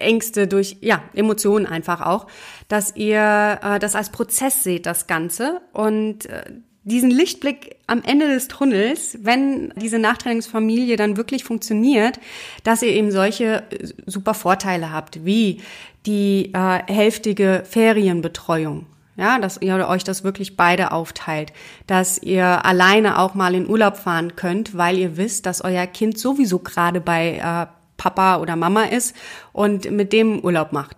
Ängste, 0.00 0.46
durch 0.46 0.76
ja 0.80 1.02
Emotionen 1.14 1.66
einfach 1.66 2.00
auch, 2.00 2.26
dass 2.68 2.96
ihr 2.96 3.60
äh, 3.62 3.78
das 3.78 3.94
als 3.94 4.10
Prozess 4.10 4.62
seht, 4.62 4.86
das 4.86 5.06
Ganze 5.06 5.60
und 5.72 6.26
äh, 6.26 6.44
diesen 6.88 7.10
Lichtblick 7.10 7.76
am 7.86 8.02
Ende 8.02 8.28
des 8.28 8.48
Tunnels, 8.48 9.18
wenn 9.22 9.72
diese 9.76 9.98
Nachtrainingsfamilie 9.98 10.96
dann 10.96 11.16
wirklich 11.16 11.44
funktioniert, 11.44 12.18
dass 12.64 12.82
ihr 12.82 12.90
eben 12.90 13.10
solche 13.10 13.64
äh, 13.70 13.88
super 14.06 14.34
Vorteile 14.34 14.90
habt, 14.90 15.24
wie 15.24 15.60
die 16.06 16.52
äh, 16.54 16.92
hälftige 16.92 17.62
Ferienbetreuung. 17.68 18.86
Ja, 19.18 19.40
dass 19.40 19.60
ihr 19.60 19.88
euch 19.88 20.04
das 20.04 20.22
wirklich 20.22 20.56
beide 20.56 20.92
aufteilt, 20.92 21.52
dass 21.88 22.22
ihr 22.22 22.64
alleine 22.64 23.18
auch 23.18 23.34
mal 23.34 23.52
in 23.56 23.68
Urlaub 23.68 23.96
fahren 23.96 24.36
könnt, 24.36 24.76
weil 24.76 24.96
ihr 24.96 25.16
wisst, 25.16 25.44
dass 25.44 25.60
euer 25.64 25.88
Kind 25.88 26.20
sowieso 26.20 26.60
gerade 26.60 27.00
bei 27.00 27.38
äh, 27.38 27.66
Papa 27.96 28.36
oder 28.36 28.54
Mama 28.54 28.84
ist 28.84 29.16
und 29.52 29.90
mit 29.90 30.12
dem 30.12 30.38
Urlaub 30.38 30.72
macht. 30.72 30.96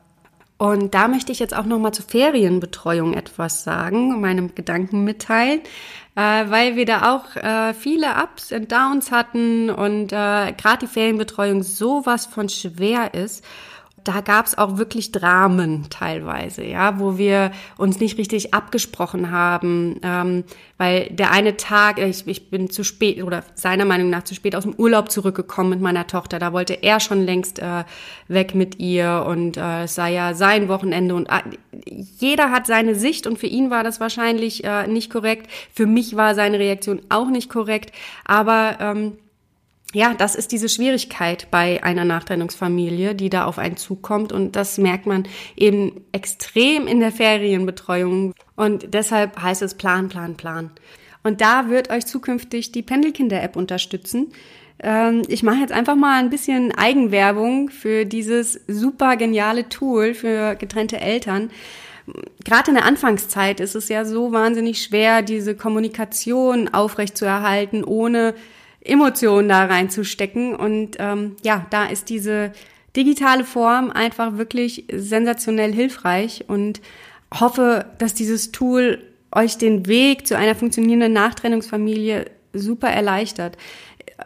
Und 0.59 0.93
da 0.93 1.09
möchte 1.09 1.33
ich 1.33 1.39
jetzt 1.39 1.57
auch 1.57 1.65
noch 1.65 1.79
mal 1.79 1.93
zur 1.93 2.05
Ferienbetreuung 2.05 3.15
etwas 3.15 3.65
sagen, 3.65 4.21
meinem 4.21 4.55
Gedanken 4.55 5.03
mitteilen, 5.05 5.61
äh, 6.15 6.21
weil 6.21 6.77
wir 6.77 6.85
da 6.85 7.15
auch 7.15 7.37
äh, 7.37 7.73
viele 7.73 8.09
Ups 8.23 8.53
und 8.53 8.71
Downs 8.71 9.11
hatten 9.11 9.71
und 9.71 10.12
äh, 10.12 10.53
gerade 10.53 10.81
die 10.83 10.87
Ferienbetreuung 10.89 11.62
sowas 11.62 12.27
von 12.27 12.50
schwer 12.50 13.15
ist 13.15 13.43
da 14.04 14.21
gab 14.21 14.47
es 14.47 14.57
auch 14.57 14.78
wirklich 14.78 15.12
Dramen 15.12 15.87
teilweise, 15.90 16.64
ja, 16.64 16.99
wo 16.99 17.19
wir 17.19 17.52
uns 17.76 18.00
nicht 18.00 18.19
richtig 18.19 18.54
abgesprochen 18.54 19.30
haben, 19.30 20.00
ähm, 20.02 20.45
weil 20.78 21.09
der 21.11 21.30
eine 21.30 21.57
Tag, 21.57 21.99
ich, 21.99 22.26
ich 22.26 22.50
bin 22.50 22.71
zu 22.71 22.85
spät 22.85 23.23
oder 23.23 23.45
seiner 23.54 23.85
Meinung 23.85 24.11
nach 24.11 24.25
zu 24.25 24.35
spät 24.35 24.57
aus 24.57 24.64
dem 24.64 24.75
Urlaub 24.75 25.11
zurückgekommen 25.11 25.71
mit 25.71 25.80
meiner 25.80 26.07
Tochter. 26.07 26.38
Da 26.38 26.52
wollte 26.52 26.83
er 26.83 27.00
schon 27.00 27.25
längst 27.25 27.59
äh, 27.59 27.85
weg 28.28 28.54
mit 28.54 28.78
ihr 28.78 29.25
und 29.28 29.57
äh, 29.57 29.85
es 29.85 29.95
sei 29.95 30.12
ja 30.12 30.35
sein 30.35 30.69
Wochenende 30.69 31.14
und 31.14 31.26
äh, 31.26 31.42
jeder 32.19 32.50
hat 32.50 32.66
seine 32.66 32.95
Sicht 32.95 33.26
und 33.26 33.38
für 33.38 33.47
ihn 33.47 33.71
war 33.71 33.85
das 33.85 34.00
wahrscheinlich 34.00 34.64
äh, 34.64 34.87
nicht 34.87 35.11
korrekt. 35.11 35.50
Für 35.73 35.87
mich 35.87 36.16
war 36.16 36.35
seine 36.35 36.59
Reaktion 36.59 37.02
auch 37.09 37.28
nicht 37.28 37.50
korrekt, 37.50 37.92
aber 38.25 38.78
ähm, 38.80 39.12
ja, 39.92 40.14
das 40.14 40.35
ist 40.37 40.52
diese 40.52 40.68
Schwierigkeit 40.68 41.49
bei 41.50 41.82
einer 41.82 42.04
Nachtrennungsfamilie, 42.04 43.14
die 43.14 43.28
da 43.28 43.44
auf 43.44 43.59
einen 43.59 43.76
zukommt. 43.76 44.32
Und 44.32 44.54
das 44.54 44.78
merkt 44.78 45.06
man 45.06 45.26
eben 45.56 46.04
extrem 46.12 46.87
in 46.87 47.00
der 47.00 47.12
Ferienbetreuung. 47.12 48.35
Und 48.56 48.94
deshalb 48.94 49.40
heißt 49.42 49.62
es 49.62 49.75
Plan, 49.75 50.09
Plan, 50.09 50.37
Plan. 50.37 50.70
Und 51.23 51.40
da 51.40 51.68
wird 51.68 51.90
euch 51.90 52.06
zukünftig 52.06 52.73
die 52.73 52.82
Pendelkinder-App 52.82 53.56
unterstützen. 53.56 54.32
Ähm, 54.82 55.23
ich 55.28 55.42
mache 55.42 55.59
jetzt 55.59 55.73
einfach 55.73 55.97
mal 55.97 56.20
ein 56.20 56.30
bisschen 56.30 56.73
Eigenwerbung 56.73 57.68
für 57.70 58.06
dieses 58.06 58.61
super 58.68 59.16
geniale 59.16 59.68
Tool 59.68 60.14
für 60.14 60.54
getrennte 60.54 61.00
Eltern 61.00 61.50
gerade 62.44 62.70
in 62.70 62.75
der 62.75 62.87
Anfangszeit 62.87 63.61
ist 63.61 63.75
es 63.75 63.88
ja 63.88 64.04
so 64.04 64.32
wahnsinnig 64.32 64.82
schwer, 64.82 65.23
diese 65.23 65.54
Kommunikation 65.54 66.68
aufrechtzuerhalten, 66.68 67.85
ohne 67.85 68.35
Emotionen 68.83 69.49
da 69.49 69.65
reinzustecken. 69.65 70.55
Und 70.55 70.97
ähm, 70.99 71.37
ja, 71.43 71.67
da 71.71 71.87
ist 71.87 72.09
diese 72.09 72.53
digitale 72.97 73.45
Form 73.45 73.91
einfach 73.91 74.37
wirklich 74.37 74.85
sensationell 74.93 75.73
hilfreich 75.73 76.45
und 76.49 76.81
hoffe, 77.33 77.87
dass 77.99 78.15
dieses 78.15 78.53
Tool 78.53 79.03
euch 79.33 79.59
den 79.59 79.87
Weg 79.87 80.27
zu 80.27 80.37
einer 80.37 80.55
funktionierenden 80.55 81.13
Nachtrennungsfamilie 81.13 82.27
super 82.53 82.89
erleichtert. 82.89 83.57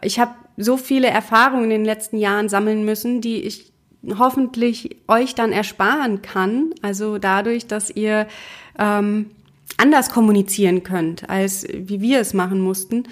Ich 0.01 0.19
habe 0.19 0.33
so 0.57 0.77
viele 0.77 1.07
Erfahrungen 1.07 1.65
in 1.65 1.69
den 1.69 1.85
letzten 1.85 2.17
Jahren 2.17 2.49
sammeln 2.49 2.85
müssen, 2.85 3.21
die 3.21 3.41
ich 3.41 3.71
hoffentlich 4.17 4.97
euch 5.07 5.35
dann 5.35 5.51
ersparen 5.51 6.21
kann. 6.21 6.73
Also 6.81 7.17
dadurch, 7.17 7.67
dass 7.67 7.89
ihr 7.89 8.27
ähm, 8.79 9.31
anders 9.77 10.09
kommunizieren 10.09 10.83
könnt, 10.83 11.29
als 11.29 11.67
wie 11.71 12.01
wir 12.01 12.19
es 12.19 12.33
machen 12.33 12.59
mussten. 12.59 13.03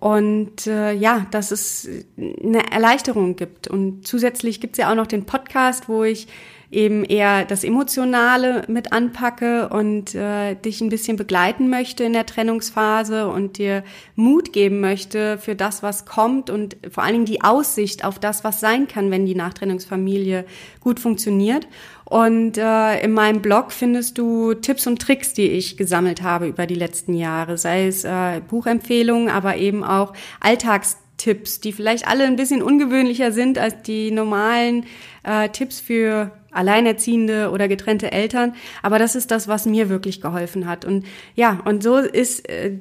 Und 0.00 0.66
äh, 0.68 0.92
ja, 0.92 1.26
dass 1.32 1.50
es 1.50 1.88
eine 2.16 2.70
Erleichterung 2.70 3.34
gibt. 3.34 3.66
Und 3.66 4.06
zusätzlich 4.06 4.60
gibt 4.60 4.74
es 4.74 4.78
ja 4.78 4.90
auch 4.90 4.94
noch 4.94 5.08
den 5.08 5.24
Podcast, 5.24 5.88
wo 5.88 6.04
ich 6.04 6.28
eben 6.70 7.04
eher 7.04 7.44
das 7.46 7.64
Emotionale 7.64 8.62
mit 8.68 8.92
anpacke 8.92 9.68
und 9.68 10.14
äh, 10.14 10.54
dich 10.54 10.82
ein 10.82 10.90
bisschen 10.90 11.16
begleiten 11.16 11.70
möchte 11.70 12.04
in 12.04 12.12
der 12.12 12.26
Trennungsphase 12.26 13.28
und 13.28 13.56
dir 13.56 13.84
Mut 14.16 14.52
geben 14.52 14.80
möchte 14.80 15.38
für 15.38 15.54
das, 15.54 15.82
was 15.82 16.04
kommt 16.04 16.50
und 16.50 16.76
vor 16.90 17.04
allen 17.04 17.14
Dingen 17.14 17.24
die 17.24 17.42
Aussicht 17.42 18.04
auf 18.04 18.18
das, 18.18 18.44
was 18.44 18.60
sein 18.60 18.86
kann, 18.86 19.10
wenn 19.10 19.24
die 19.24 19.34
Nachtrennungsfamilie 19.34 20.44
gut 20.80 21.00
funktioniert. 21.00 21.66
Und 22.04 22.58
äh, 22.58 23.00
in 23.02 23.12
meinem 23.12 23.40
Blog 23.40 23.72
findest 23.72 24.18
du 24.18 24.52
Tipps 24.54 24.86
und 24.86 25.00
Tricks, 25.00 25.32
die 25.32 25.48
ich 25.48 25.76
gesammelt 25.78 26.22
habe 26.22 26.48
über 26.48 26.66
die 26.66 26.74
letzten 26.74 27.14
Jahre, 27.14 27.56
sei 27.56 27.86
es 27.86 28.04
äh, 28.04 28.40
Buchempfehlungen, 28.46 29.30
aber 29.30 29.56
eben 29.56 29.84
auch 29.84 30.12
Alltagstipps, 30.40 31.60
die 31.60 31.72
vielleicht 31.72 32.06
alle 32.06 32.24
ein 32.24 32.36
bisschen 32.36 32.62
ungewöhnlicher 32.62 33.32
sind 33.32 33.58
als 33.58 33.82
die 33.82 34.10
normalen 34.10 34.84
äh, 35.22 35.48
Tipps 35.50 35.80
für 35.80 36.30
Alleinerziehende 36.50 37.50
oder 37.50 37.68
getrennte 37.68 38.12
Eltern. 38.12 38.54
Aber 38.82 38.98
das 38.98 39.14
ist 39.14 39.30
das, 39.30 39.48
was 39.48 39.66
mir 39.66 39.88
wirklich 39.88 40.20
geholfen 40.20 40.66
hat. 40.66 40.84
Und 40.84 41.06
ja, 41.34 41.60
und 41.64 41.82
so 41.82 41.96
ist 41.96 42.48
äh, 42.48 42.78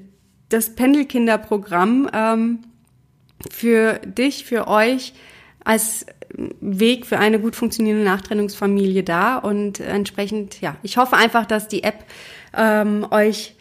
das 0.49 0.75
Pendelkinderprogramm 0.75 2.10
ähm, 2.13 2.60
für 3.51 3.99
dich, 3.99 4.45
für 4.45 4.67
euch 4.67 5.13
als 5.63 6.06
Weg 6.60 7.06
für 7.06 7.19
eine 7.19 7.39
gut 7.39 7.56
funktionierende 7.56 8.06
Nachtrennungsfamilie 8.06 9.03
da 9.03 9.38
und 9.38 9.80
entsprechend, 9.80 10.62
ja, 10.62 10.75
ich 10.84 10.97
hoffe 10.97 11.15
einfach, 11.15 11.45
dass 11.45 11.67
die 11.67 11.84
App 11.84 12.06
ähm, 12.56 13.06
euch 13.12 13.56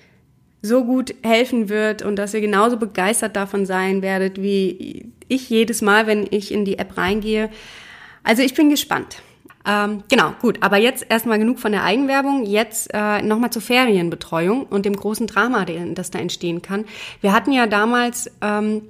so 0.63 0.85
gut 0.85 1.15
helfen 1.23 1.69
wird 1.69 2.03
und 2.03 2.17
dass 2.17 2.35
ihr 2.35 2.41
genauso 2.41 2.77
begeistert 2.77 3.37
davon 3.37 3.67
sein 3.67 4.03
werdet, 4.03 4.43
wie 4.43 5.13
ich 5.29 5.49
jedes 5.49 5.81
Mal, 5.83 6.07
wenn 6.07 6.27
ich 6.31 6.53
in 6.53 6.65
die 6.65 6.79
App 6.79 6.97
reingehe. 6.97 7.51
Also 8.25 8.43
ich 8.43 8.55
bin 8.55 8.71
gespannt. 8.71 9.23
Ähm, 9.67 10.05
genau, 10.09 10.33
gut. 10.41 10.59
Aber 10.63 10.77
jetzt 10.77 11.07
erstmal 11.09 11.39
genug 11.39 11.59
von 11.59 11.73
der 11.73 11.83
Eigenwerbung. 11.83 12.45
Jetzt 12.45 12.91
äh, 12.95 13.21
nochmal 13.23 13.51
zur 13.51 13.63
Ferienbetreuung 13.63 14.65
und 14.65 14.87
dem 14.87 14.97
großen 14.97 15.27
Drama, 15.27 15.65
das 15.65 16.11
da 16.11 16.19
entstehen 16.19 16.63
kann. 16.63 16.85
Wir 17.21 17.33
hatten 17.33 17.53
ja 17.53 17.67
damals 17.67 18.31
ähm, 18.41 18.83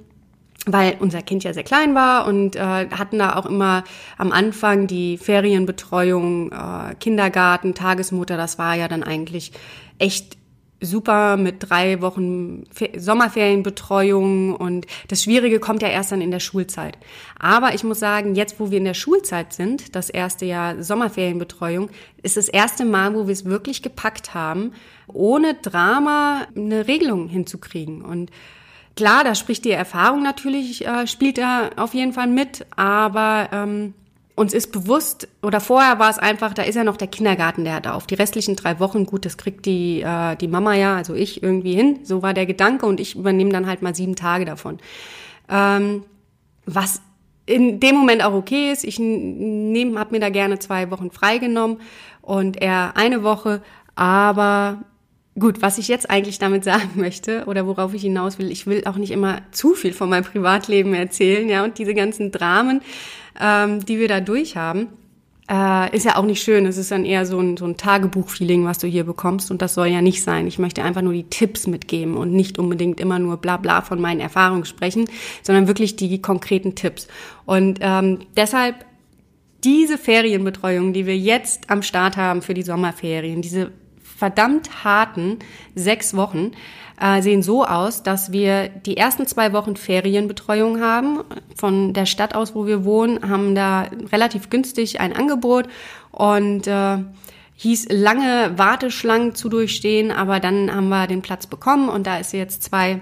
weil 0.67 0.97
unser 0.99 1.21
Kind 1.21 1.43
ja 1.43 1.53
sehr 1.53 1.63
klein 1.63 1.95
war 1.95 2.27
und 2.27 2.55
äh, 2.55 2.59
hatten 2.59 3.19
da 3.19 3.35
auch 3.35 3.45
immer 3.45 3.83
am 4.17 4.31
Anfang 4.31 4.85
die 4.87 5.17
Ferienbetreuung, 5.17 6.51
äh, 6.51 6.95
Kindergarten, 6.99 7.73
Tagesmutter, 7.73 8.37
das 8.37 8.59
war 8.59 8.75
ja 8.75 8.87
dann 8.87 9.03
eigentlich 9.03 9.53
echt 9.97 10.37
super 10.81 11.37
mit 11.37 11.55
drei 11.59 12.01
Wochen 12.01 12.65
Sommerferienbetreuung 12.95 14.55
und 14.55 14.85
das 15.07 15.23
Schwierige 15.23 15.59
kommt 15.59 15.81
ja 15.81 15.87
erst 15.87 16.11
dann 16.11 16.21
in 16.21 16.31
der 16.31 16.39
Schulzeit. 16.39 16.97
Aber 17.39 17.73
ich 17.73 17.83
muss 17.83 17.99
sagen, 17.99 18.35
jetzt 18.35 18.59
wo 18.59 18.71
wir 18.71 18.77
in 18.77 18.85
der 18.85 18.93
Schulzeit 18.93 19.53
sind, 19.53 19.95
das 19.95 20.09
erste 20.09 20.45
Jahr 20.45 20.83
Sommerferienbetreuung, 20.83 21.89
ist 22.21 22.37
das 22.37 22.47
erste 22.47 22.85
Mal, 22.85 23.15
wo 23.15 23.27
wir 23.27 23.33
es 23.33 23.45
wirklich 23.45 23.81
gepackt 23.81 24.33
haben, 24.33 24.73
ohne 25.07 25.55
Drama 25.55 26.47
eine 26.55 26.87
Regelung 26.87 27.27
hinzukriegen 27.27 28.01
und 28.01 28.31
Klar, 28.95 29.23
da 29.23 29.35
spricht 29.35 29.63
die 29.63 29.69
Erfahrung 29.69 30.23
natürlich, 30.23 30.87
äh, 30.87 31.05
spielt 31.05 31.37
da 31.37 31.69
auf 31.75 31.93
jeden 31.93 32.13
Fall 32.13 32.25
mit, 32.25 32.65
aber 32.75 33.47
ähm, 33.51 33.93
uns 34.37 34.53
ist 34.53 34.71
bewusst, 34.71 35.27
oder 35.41 35.59
vorher 35.59 35.97
war 35.97 36.11
es 36.11 36.19
einfach, 36.19 36.53
da 36.53 36.61
ist 36.61 36.75
ja 36.75 36.83
noch 36.83 36.95
der 36.95 37.07
Kindergarten, 37.07 37.63
der 37.63 37.73
hat 37.73 37.87
auf. 37.87 38.05
Die 38.05 38.13
restlichen 38.13 38.55
drei 38.55 38.79
Wochen, 38.79 39.07
gut, 39.07 39.25
das 39.25 39.35
kriegt 39.35 39.65
die, 39.65 40.01
äh, 40.01 40.35
die 40.35 40.47
Mama 40.47 40.75
ja, 40.75 40.95
also 40.95 41.15
ich 41.15 41.41
irgendwie 41.41 41.73
hin. 41.73 42.01
So 42.03 42.21
war 42.21 42.35
der 42.35 42.45
Gedanke 42.45 42.85
und 42.85 42.99
ich 42.99 43.15
übernehme 43.15 43.51
dann 43.51 43.65
halt 43.65 43.81
mal 43.81 43.95
sieben 43.95 44.15
Tage 44.15 44.45
davon. 44.45 44.77
Ähm, 45.49 46.03
was 46.67 47.01
in 47.47 47.79
dem 47.79 47.95
Moment 47.95 48.23
auch 48.23 48.33
okay 48.33 48.71
ist. 48.71 48.83
Ich 48.83 48.99
nehme, 48.99 49.99
habe 49.99 50.11
mir 50.11 50.19
da 50.19 50.29
gerne 50.29 50.59
zwei 50.59 50.91
Wochen 50.91 51.09
freigenommen 51.09 51.81
und 52.21 52.61
er 52.61 52.95
eine 52.95 53.23
Woche, 53.23 53.63
aber 53.95 54.83
Gut, 55.39 55.61
was 55.61 55.77
ich 55.77 55.87
jetzt 55.87 56.09
eigentlich 56.09 56.39
damit 56.39 56.63
sagen 56.63 56.91
möchte 56.95 57.45
oder 57.45 57.67
worauf 57.67 57.93
ich 57.93 58.01
hinaus 58.01 58.39
will, 58.39 58.51
ich 58.51 58.65
will 58.65 58.83
auch 58.85 58.95
nicht 58.95 59.11
immer 59.11 59.41
zu 59.51 59.75
viel 59.75 59.93
von 59.93 60.09
meinem 60.09 60.23
Privatleben 60.23 60.93
erzählen, 60.93 61.47
ja, 61.47 61.63
und 61.63 61.77
diese 61.77 61.93
ganzen 61.93 62.31
Dramen, 62.31 62.81
ähm, 63.39 63.85
die 63.85 63.99
wir 63.99 64.07
da 64.07 64.19
durchhaben, 64.19 64.87
äh, 65.49 65.95
ist 65.95 66.05
ja 66.05 66.15
auch 66.17 66.25
nicht 66.25 66.41
schön. 66.41 66.65
Es 66.65 66.77
ist 66.77 66.91
dann 66.91 67.05
eher 67.05 67.25
so 67.25 67.39
ein, 67.39 67.55
so 67.55 67.65
ein 67.65 67.77
Tagebuch-Feeling, 67.77 68.65
was 68.65 68.79
du 68.79 68.87
hier 68.87 69.03
bekommst 69.03 69.51
und 69.51 69.61
das 69.61 69.75
soll 69.75 69.87
ja 69.87 70.01
nicht 70.01 70.23
sein. 70.23 70.47
Ich 70.47 70.57
möchte 70.57 70.83
einfach 70.83 71.03
nur 71.03 71.13
die 71.13 71.29
Tipps 71.29 71.67
mitgeben 71.67 72.17
und 72.17 72.33
nicht 72.33 72.57
unbedingt 72.57 72.99
immer 72.99 73.19
nur 73.19 73.37
bla 73.37 73.57
bla 73.57 73.81
von 73.81 74.01
meinen 74.01 74.19
Erfahrungen 74.19 74.65
sprechen, 74.65 75.05
sondern 75.43 75.67
wirklich 75.67 75.95
die 75.95 76.19
konkreten 76.21 76.73
Tipps. 76.73 77.07
Und 77.45 77.77
ähm, 77.81 78.19
deshalb 78.35 78.85
diese 79.63 79.97
Ferienbetreuung, 79.97 80.93
die 80.93 81.05
wir 81.05 81.17
jetzt 81.17 81.69
am 81.69 81.81
Start 81.83 82.17
haben 82.17 82.41
für 82.41 82.53
die 82.53 82.63
Sommerferien, 82.63 83.41
diese 83.41 83.71
verdammt 84.17 84.83
harten 84.83 85.37
sechs 85.75 86.15
Wochen, 86.15 86.51
äh, 86.99 87.21
sehen 87.21 87.43
so 87.43 87.63
aus, 87.65 88.01
dass 88.01 88.31
wir 88.31 88.69
die 88.69 88.97
ersten 88.97 89.27
zwei 89.27 89.53
Wochen 89.53 89.75
Ferienbetreuung 89.75 90.81
haben. 90.81 91.19
Von 91.55 91.93
der 91.93 92.07
Stadt 92.07 92.33
aus, 92.33 92.55
wo 92.55 92.65
wir 92.65 92.83
wohnen, 92.83 93.29
haben 93.29 93.53
da 93.53 93.87
relativ 94.11 94.49
günstig 94.49 94.99
ein 94.99 95.15
Angebot 95.15 95.67
und 96.11 96.65
äh, 96.65 96.97
hieß 97.57 97.87
lange 97.89 98.57
Warteschlangen 98.57 99.35
zu 99.35 99.49
durchstehen, 99.49 100.11
aber 100.11 100.39
dann 100.39 100.73
haben 100.73 100.89
wir 100.89 101.07
den 101.07 101.21
Platz 101.21 101.47
bekommen 101.47 101.89
und 101.89 102.07
da 102.07 102.17
ist 102.17 102.33
jetzt 102.33 102.63
zwei 102.63 103.01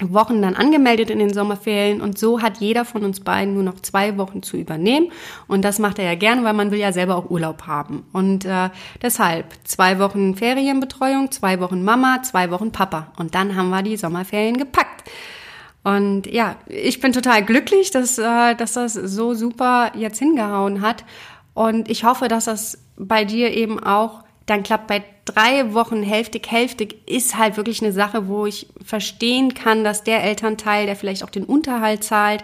Wochen 0.00 0.42
dann 0.42 0.56
angemeldet 0.56 1.10
in 1.10 1.18
den 1.18 1.32
Sommerferien 1.32 2.00
und 2.00 2.18
so 2.18 2.40
hat 2.40 2.58
jeder 2.58 2.84
von 2.84 3.04
uns 3.04 3.20
beiden 3.20 3.54
nur 3.54 3.62
noch 3.62 3.80
zwei 3.80 4.16
Wochen 4.16 4.42
zu 4.42 4.56
übernehmen. 4.56 5.12
Und 5.46 5.62
das 5.62 5.78
macht 5.78 5.98
er 5.98 6.06
ja 6.06 6.14
gerne, 6.14 6.44
weil 6.44 6.54
man 6.54 6.70
will 6.70 6.78
ja 6.78 6.92
selber 6.92 7.16
auch 7.16 7.30
Urlaub 7.30 7.66
haben. 7.66 8.04
Und 8.12 8.44
äh, 8.44 8.70
deshalb 9.02 9.46
zwei 9.64 9.98
Wochen 9.98 10.34
Ferienbetreuung, 10.36 11.30
zwei 11.30 11.60
Wochen 11.60 11.84
Mama, 11.84 12.22
zwei 12.22 12.50
Wochen 12.50 12.72
Papa. 12.72 13.12
Und 13.18 13.34
dann 13.34 13.56
haben 13.56 13.70
wir 13.70 13.82
die 13.82 13.96
Sommerferien 13.96 14.56
gepackt. 14.56 15.08
Und 15.82 16.26
ja, 16.26 16.56
ich 16.66 17.00
bin 17.00 17.12
total 17.12 17.44
glücklich, 17.44 17.90
dass, 17.90 18.18
äh, 18.18 18.54
dass 18.54 18.74
das 18.74 18.94
so 18.94 19.34
super 19.34 19.92
jetzt 19.94 20.18
hingehauen 20.18 20.80
hat. 20.80 21.04
Und 21.54 21.90
ich 21.90 22.04
hoffe, 22.04 22.28
dass 22.28 22.44
das 22.44 22.78
bei 22.96 23.24
dir 23.24 23.52
eben 23.52 23.82
auch 23.82 24.22
dann 24.50 24.64
klappt 24.64 24.88
bei 24.88 25.04
drei 25.26 25.74
Wochen 25.74 26.02
hälftig, 26.02 26.50
hälftig 26.50 27.08
ist 27.08 27.38
halt 27.38 27.56
wirklich 27.56 27.82
eine 27.82 27.92
Sache, 27.92 28.26
wo 28.26 28.46
ich 28.46 28.66
verstehen 28.84 29.54
kann, 29.54 29.84
dass 29.84 30.02
der 30.02 30.24
Elternteil, 30.24 30.86
der 30.86 30.96
vielleicht 30.96 31.22
auch 31.22 31.30
den 31.30 31.44
Unterhalt 31.44 32.02
zahlt, 32.02 32.42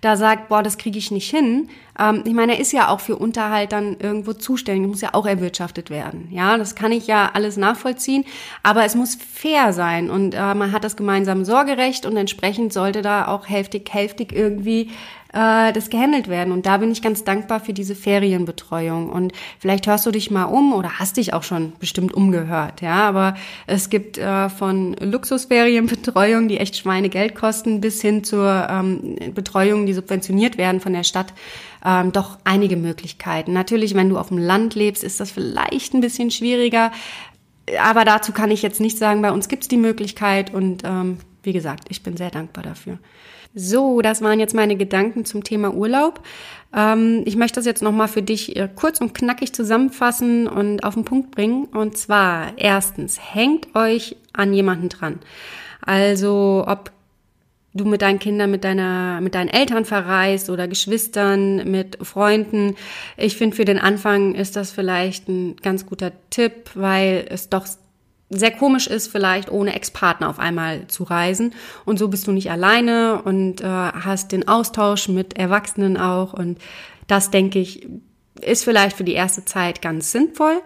da 0.00 0.16
sagt, 0.16 0.48
boah, 0.48 0.62
das 0.62 0.78
kriege 0.78 0.98
ich 0.98 1.10
nicht 1.10 1.28
hin. 1.28 1.68
Ähm, 1.98 2.22
ich 2.24 2.32
meine, 2.32 2.54
er 2.54 2.60
ist 2.60 2.72
ja 2.72 2.88
auch 2.88 3.00
für 3.00 3.16
Unterhalt 3.16 3.72
dann 3.72 3.96
irgendwo 3.98 4.34
zuständig, 4.34 4.88
muss 4.88 5.00
ja 5.00 5.14
auch 5.14 5.26
erwirtschaftet 5.26 5.90
werden. 5.90 6.28
Ja, 6.30 6.56
das 6.56 6.76
kann 6.76 6.92
ich 6.92 7.08
ja 7.08 7.30
alles 7.34 7.56
nachvollziehen, 7.56 8.24
aber 8.62 8.84
es 8.84 8.94
muss 8.94 9.16
fair 9.16 9.72
sein 9.72 10.10
und 10.10 10.34
äh, 10.34 10.54
man 10.54 10.70
hat 10.70 10.84
das 10.84 10.96
gemeinsame 10.96 11.44
Sorgerecht 11.44 12.06
und 12.06 12.16
entsprechend 12.16 12.72
sollte 12.72 13.02
da 13.02 13.26
auch 13.26 13.48
hälftig, 13.48 13.92
hälftig 13.92 14.32
irgendwie 14.32 14.90
äh, 15.32 15.72
das 15.72 15.90
gehandelt 15.90 16.28
werden. 16.28 16.52
Und 16.52 16.66
da 16.66 16.78
bin 16.78 16.90
ich 16.90 17.02
ganz 17.02 17.24
dankbar 17.24 17.60
für 17.60 17.72
diese 17.72 17.94
Ferienbetreuung. 17.94 19.10
Und 19.10 19.32
vielleicht 19.58 19.86
hörst 19.86 20.06
du 20.06 20.10
dich 20.10 20.30
mal 20.30 20.44
um 20.44 20.72
oder 20.72 20.98
hast 20.98 21.16
dich 21.16 21.34
auch 21.34 21.42
schon 21.42 21.72
bestimmt 21.78 22.14
umgehört, 22.14 22.80
ja. 22.80 23.08
Aber 23.08 23.34
es 23.66 23.90
gibt 23.90 24.18
äh, 24.18 24.48
von 24.48 24.94
Luxusferienbetreuung, 24.94 26.48
die 26.48 26.58
echt 26.58 26.76
Schweinegeld 26.76 27.34
kosten, 27.34 27.80
bis 27.80 28.00
hin 28.00 28.24
zur 28.24 28.66
ähm, 28.70 29.16
Betreuung, 29.34 29.86
die 29.86 29.94
subventioniert 29.94 30.58
werden 30.58 30.80
von 30.80 30.92
der 30.92 31.04
Stadt, 31.04 31.34
ähm, 31.84 32.12
doch 32.12 32.38
einige 32.44 32.76
Möglichkeiten. 32.76 33.52
Natürlich, 33.52 33.94
wenn 33.94 34.08
du 34.08 34.18
auf 34.18 34.28
dem 34.28 34.38
Land 34.38 34.74
lebst, 34.74 35.04
ist 35.04 35.20
das 35.20 35.30
vielleicht 35.30 35.94
ein 35.94 36.00
bisschen 36.00 36.30
schwieriger. 36.30 36.90
Aber 37.82 38.06
dazu 38.06 38.32
kann 38.32 38.50
ich 38.50 38.62
jetzt 38.62 38.80
nicht 38.80 38.96
sagen, 38.96 39.20
bei 39.20 39.30
uns 39.30 39.48
gibt 39.48 39.64
es 39.64 39.68
die 39.68 39.76
Möglichkeit 39.76 40.54
und 40.54 40.82
ähm, 40.84 41.18
wie 41.42 41.52
gesagt, 41.52 41.84
ich 41.88 42.02
bin 42.02 42.16
sehr 42.16 42.30
dankbar 42.30 42.64
dafür. 42.64 42.98
So, 43.54 44.02
das 44.02 44.22
waren 44.22 44.40
jetzt 44.40 44.54
meine 44.54 44.76
Gedanken 44.76 45.24
zum 45.24 45.42
Thema 45.42 45.72
Urlaub. 45.74 46.22
Ähm, 46.74 47.22
ich 47.24 47.36
möchte 47.36 47.58
das 47.58 47.66
jetzt 47.66 47.82
nochmal 47.82 48.08
für 48.08 48.22
dich 48.22 48.56
äh, 48.56 48.68
kurz 48.74 49.00
und 49.00 49.14
knackig 49.14 49.52
zusammenfassen 49.52 50.46
und 50.46 50.84
auf 50.84 50.94
den 50.94 51.04
Punkt 51.04 51.30
bringen. 51.30 51.64
Und 51.66 51.96
zwar, 51.96 52.52
erstens, 52.56 53.18
hängt 53.34 53.74
euch 53.74 54.16
an 54.32 54.52
jemanden 54.52 54.90
dran. 54.90 55.20
Also, 55.80 56.64
ob 56.66 56.92
du 57.74 57.84
mit 57.84 58.02
deinen 58.02 58.18
Kindern, 58.18 58.50
mit 58.50 58.64
deiner, 58.64 59.20
mit 59.20 59.34
deinen 59.34 59.48
Eltern 59.48 59.84
verreist 59.84 60.50
oder 60.50 60.68
Geschwistern, 60.68 61.70
mit 61.70 61.98
Freunden. 62.02 62.76
Ich 63.16 63.36
finde, 63.36 63.56
für 63.56 63.64
den 63.64 63.78
Anfang 63.78 64.34
ist 64.34 64.56
das 64.56 64.70
vielleicht 64.70 65.28
ein 65.28 65.56
ganz 65.56 65.86
guter 65.86 66.12
Tipp, 66.30 66.70
weil 66.74 67.26
es 67.30 67.48
doch 67.48 67.66
sehr 68.30 68.50
komisch 68.50 68.86
ist, 68.86 69.10
vielleicht 69.10 69.50
ohne 69.50 69.74
Ex-Partner 69.74 70.28
auf 70.28 70.38
einmal 70.38 70.86
zu 70.88 71.04
reisen. 71.04 71.54
Und 71.84 71.98
so 71.98 72.08
bist 72.08 72.26
du 72.26 72.32
nicht 72.32 72.50
alleine 72.50 73.22
und 73.22 73.60
äh, 73.60 73.64
hast 73.64 74.32
den 74.32 74.46
Austausch 74.46 75.08
mit 75.08 75.38
Erwachsenen 75.38 75.96
auch. 75.96 76.34
Und 76.34 76.58
das, 77.06 77.30
denke 77.30 77.58
ich, 77.58 77.88
ist 78.40 78.64
vielleicht 78.64 78.96
für 78.96 79.04
die 79.04 79.14
erste 79.14 79.44
Zeit 79.44 79.80
ganz 79.80 80.12
sinnvoll. 80.12 80.60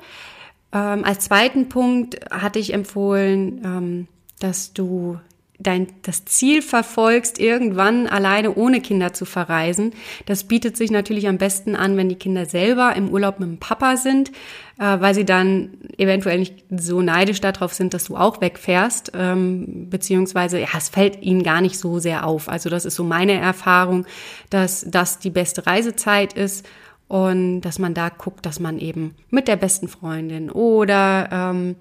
Ähm, 0.72 1.05
als 1.05 1.27
zweiten 1.27 1.68
Punkt 1.68 2.18
hatte 2.31 2.59
ich 2.59 2.72
empfohlen, 2.72 3.62
ähm, 3.64 4.09
dass 4.40 4.72
du 4.72 5.20
dein, 5.62 5.88
das 6.03 6.25
Ziel 6.25 6.62
verfolgst, 6.62 7.38
irgendwann 7.38 8.07
alleine 8.07 8.55
ohne 8.55 8.81
Kinder 8.81 9.12
zu 9.12 9.25
verreisen. 9.25 9.92
Das 10.27 10.44
bietet 10.44 10.77
sich 10.77 10.90
natürlich 10.90 11.29
am 11.29 11.38
besten 11.38 11.77
an, 11.77 11.96
wenn 11.96 12.09
die 12.09 12.16
Kinder 12.16 12.46
selber 12.46 12.94
im 12.96 13.11
Urlaub 13.11 13.40
mit 13.40 13.48
dem 13.48 13.59
Papa 13.59 13.96
sind, 13.96 14.31
äh, 14.79 15.01
weil 15.01 15.14
sie 15.14 15.25
dann 15.25 15.75
eventuell 15.98 16.38
nicht 16.38 16.64
so 16.70 17.03
neidisch 17.03 17.40
darauf 17.40 17.72
sind, 17.72 17.94
dass 17.94 18.05
du 18.05 18.16
auch 18.16 18.40
wegfährst, 18.40 19.12
ähm, 19.14 19.88
beziehungsweise 19.90 20.59
ja, 20.59 20.68
es 20.77 20.88
fällt 20.88 21.22
ihnen 21.22 21.42
gar 21.42 21.61
nicht 21.61 21.79
so 21.79 21.98
sehr 21.98 22.27
auf. 22.27 22.48
Also 22.48 22.68
das 22.68 22.85
ist 22.85 22.96
so 22.96 23.05
meine 23.05 23.33
Erfahrung, 23.33 24.07
dass 24.51 24.85
das 24.88 25.18
die 25.18 25.31
beste 25.31 25.66
Reisezeit 25.66 26.33
ist 26.33 26.66
und 27.09 27.61
dass 27.61 27.79
man 27.79 27.94
da 27.94 28.09
guckt, 28.09 28.46
dass 28.46 28.59
man 28.59 28.79
eben 28.79 29.14
mit 29.31 29.46
der 29.46 29.57
besten 29.57 29.87
Freundin 29.87 30.51
oder 30.51 31.29
ähm, 31.31 31.77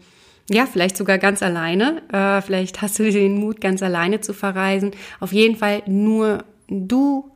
ja, 0.51 0.65
vielleicht 0.65 0.97
sogar 0.97 1.17
ganz 1.17 1.41
alleine. 1.41 2.01
Äh, 2.11 2.41
vielleicht 2.41 2.81
hast 2.81 2.99
du 2.99 3.09
den 3.09 3.39
Mut, 3.39 3.61
ganz 3.61 3.81
alleine 3.81 4.21
zu 4.21 4.33
verreisen. 4.33 4.91
Auf 5.19 5.31
jeden 5.33 5.55
Fall 5.55 5.83
nur 5.85 6.43
du 6.67 7.31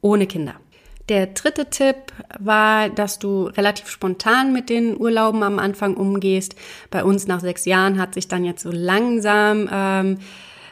ohne 0.00 0.26
Kinder. 0.26 0.54
Der 1.08 1.26
dritte 1.26 1.70
Tipp 1.70 1.96
war, 2.38 2.88
dass 2.88 3.18
du 3.18 3.44
relativ 3.44 3.88
spontan 3.88 4.52
mit 4.52 4.70
den 4.70 4.98
Urlauben 4.98 5.42
am 5.42 5.58
Anfang 5.58 5.96
umgehst. 5.96 6.54
Bei 6.90 7.02
uns 7.02 7.26
nach 7.26 7.40
sechs 7.40 7.64
Jahren 7.64 7.98
hat 7.98 8.14
sich 8.14 8.28
dann 8.28 8.44
jetzt 8.44 8.62
so 8.62 8.70
langsam 8.70 9.68
ähm, 9.72 10.18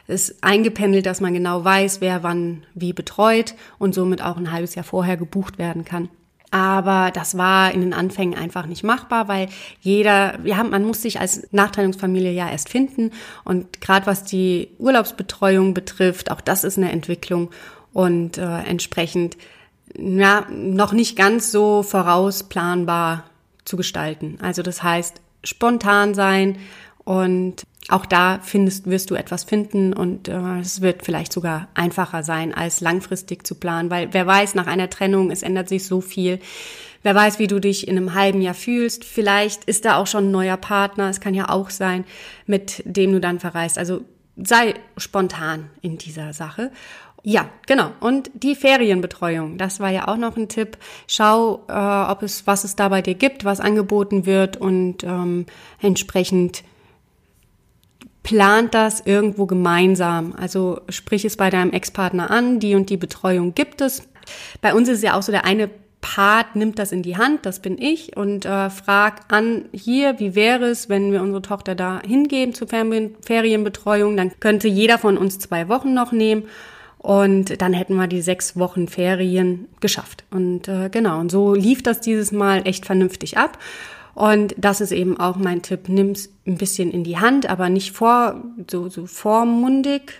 ist 0.07 0.43
eingependelt, 0.43 1.05
dass 1.05 1.21
man 1.21 1.33
genau 1.33 1.63
weiß, 1.63 2.01
wer 2.01 2.23
wann 2.23 2.63
wie 2.73 2.93
betreut 2.93 3.53
und 3.77 3.93
somit 3.93 4.23
auch 4.23 4.37
ein 4.37 4.51
halbes 4.51 4.75
Jahr 4.75 4.83
vorher 4.83 5.17
gebucht 5.17 5.59
werden 5.59 5.85
kann. 5.85 6.09
Aber 6.51 7.11
das 7.11 7.37
war 7.37 7.71
in 7.71 7.81
den 7.81 7.93
Anfängen 7.93 8.37
einfach 8.37 8.65
nicht 8.65 8.83
machbar, 8.83 9.27
weil 9.27 9.49
jeder, 9.81 10.39
wir 10.43 10.57
haben, 10.57 10.71
man 10.71 10.83
muss 10.83 11.01
sich 11.01 11.19
als 11.19 11.47
Nachteilungsfamilie 11.51 12.31
ja 12.31 12.49
erst 12.49 12.69
finden. 12.69 13.11
Und 13.43 13.81
gerade 13.81 14.07
was 14.07 14.23
die 14.23 14.69
Urlaubsbetreuung 14.79 15.73
betrifft, 15.73 16.31
auch 16.31 16.41
das 16.41 16.63
ist 16.63 16.77
eine 16.77 16.91
Entwicklung 16.91 17.51
und 17.93 18.37
äh, 18.37 18.59
entsprechend 18.63 19.37
ja 19.97 20.45
noch 20.49 20.93
nicht 20.93 21.15
ganz 21.15 21.51
so 21.51 21.83
vorausplanbar 21.83 23.25
zu 23.65 23.77
gestalten. 23.77 24.37
Also 24.41 24.63
das 24.63 24.81
heißt, 24.81 25.21
spontan 25.43 26.13
sein 26.13 26.57
und 27.03 27.63
auch 27.89 28.05
da 28.05 28.39
findest, 28.41 28.89
wirst 28.89 29.09
du 29.11 29.15
etwas 29.15 29.43
finden 29.43 29.93
und 29.93 30.27
äh, 30.27 30.59
es 30.59 30.81
wird 30.81 31.03
vielleicht 31.03 31.33
sogar 31.33 31.67
einfacher 31.73 32.23
sein, 32.23 32.53
als 32.53 32.81
langfristig 32.81 33.45
zu 33.45 33.55
planen, 33.55 33.89
weil 33.89 34.09
wer 34.11 34.27
weiß, 34.27 34.55
nach 34.55 34.67
einer 34.67 34.89
Trennung, 34.89 35.31
es 35.31 35.43
ändert 35.43 35.69
sich 35.69 35.85
so 35.85 35.99
viel. 35.99 36.39
Wer 37.01 37.15
weiß, 37.15 37.39
wie 37.39 37.47
du 37.47 37.59
dich 37.59 37.87
in 37.87 37.97
einem 37.97 38.13
halben 38.13 38.41
Jahr 38.41 38.53
fühlst. 38.53 39.05
Vielleicht 39.05 39.63
ist 39.63 39.85
da 39.85 39.95
auch 39.95 40.07
schon 40.07 40.25
ein 40.25 40.31
neuer 40.31 40.57
Partner. 40.57 41.09
Es 41.09 41.21
kann 41.21 41.33
ja 41.33 41.47
auch 41.47 41.69
sein, 41.69 42.03
mit 42.45 42.83
dem 42.85 43.13
du 43.13 43.21
dann 43.21 43.39
verreist. 43.39 43.77
Also 43.77 44.01
sei 44.35 44.73
spontan 44.97 45.69
in 45.81 45.97
dieser 45.97 46.33
Sache. 46.33 46.71
Ja, 47.23 47.49
genau. 47.67 47.91
Und 47.99 48.31
die 48.33 48.55
Ferienbetreuung, 48.55 49.57
das 49.57 49.79
war 49.79 49.89
ja 49.89 50.07
auch 50.07 50.17
noch 50.17 50.37
ein 50.37 50.47
Tipp. 50.47 50.77
Schau, 51.07 51.65
äh, 51.67 51.73
ob 52.11 52.23
es, 52.23 52.47
was 52.47 52.63
es 52.63 52.75
da 52.75 52.89
bei 52.89 53.01
dir 53.01 53.15
gibt, 53.15 53.45
was 53.45 53.59
angeboten 53.59 54.25
wird 54.25 54.57
und 54.57 55.03
ähm, 55.03 55.45
entsprechend 55.81 56.63
plant 58.23 58.73
das 58.73 59.01
irgendwo 59.05 59.45
gemeinsam. 59.45 60.33
Also 60.37 60.81
sprich 60.89 61.25
es 61.25 61.37
bei 61.37 61.49
deinem 61.49 61.71
Ex-Partner 61.71 62.29
an, 62.31 62.59
die 62.59 62.75
und 62.75 62.89
die 62.89 62.97
Betreuung 62.97 63.55
gibt 63.55 63.81
es. 63.81 64.03
Bei 64.61 64.73
uns 64.73 64.89
ist 64.89 64.97
es 64.97 65.03
ja 65.03 65.17
auch 65.17 65.23
so, 65.23 65.31
der 65.31 65.45
eine 65.45 65.69
Part 66.01 66.55
nimmt 66.55 66.79
das 66.79 66.91
in 66.91 67.03
die 67.03 67.17
Hand, 67.17 67.45
das 67.45 67.59
bin 67.59 67.77
ich, 67.77 68.15
und 68.15 68.45
äh, 68.45 68.69
frag 68.69 69.21
an, 69.27 69.65
hier, 69.73 70.19
wie 70.19 70.33
wäre 70.33 70.65
es, 70.65 70.87
wenn 70.87 71.11
wir 71.11 71.21
unsere 71.21 71.41
Tochter 71.41 71.75
da 71.75 72.01
hingeben 72.05 72.53
zur 72.53 72.69
Ferienbetreuung, 72.69 74.15
dann 74.15 74.39
könnte 74.39 74.69
jeder 74.69 74.97
von 74.97 75.17
uns 75.17 75.39
zwei 75.39 75.67
Wochen 75.67 75.93
noch 75.93 76.13
nehmen 76.13 76.43
und 76.99 77.61
dann 77.61 77.73
hätten 77.73 77.95
wir 77.95 78.07
die 78.07 78.21
sechs 78.21 78.57
Wochen 78.57 78.87
Ferien 78.87 79.67
geschafft. 79.81 80.23
Und 80.31 80.67
äh, 80.67 80.89
genau, 80.89 81.19
und 81.19 81.31
so 81.31 81.53
lief 81.53 81.83
das 81.83 81.99
dieses 81.99 82.31
Mal 82.31 82.65
echt 82.65 82.85
vernünftig 82.85 83.37
ab. 83.37 83.57
Und 84.19 84.53
das 84.57 84.81
ist 84.81 84.91
eben 84.91 85.17
auch 85.17 85.37
mein 85.37 85.61
Tipp. 85.61 85.87
Nimm's 85.87 86.29
ein 86.45 86.57
bisschen 86.57 86.91
in 86.91 87.05
die 87.05 87.19
Hand, 87.19 87.49
aber 87.49 87.69
nicht 87.69 87.93
vor, 87.93 88.43
so, 88.69 88.89
so 88.89 89.05
vormundig, 89.05 90.11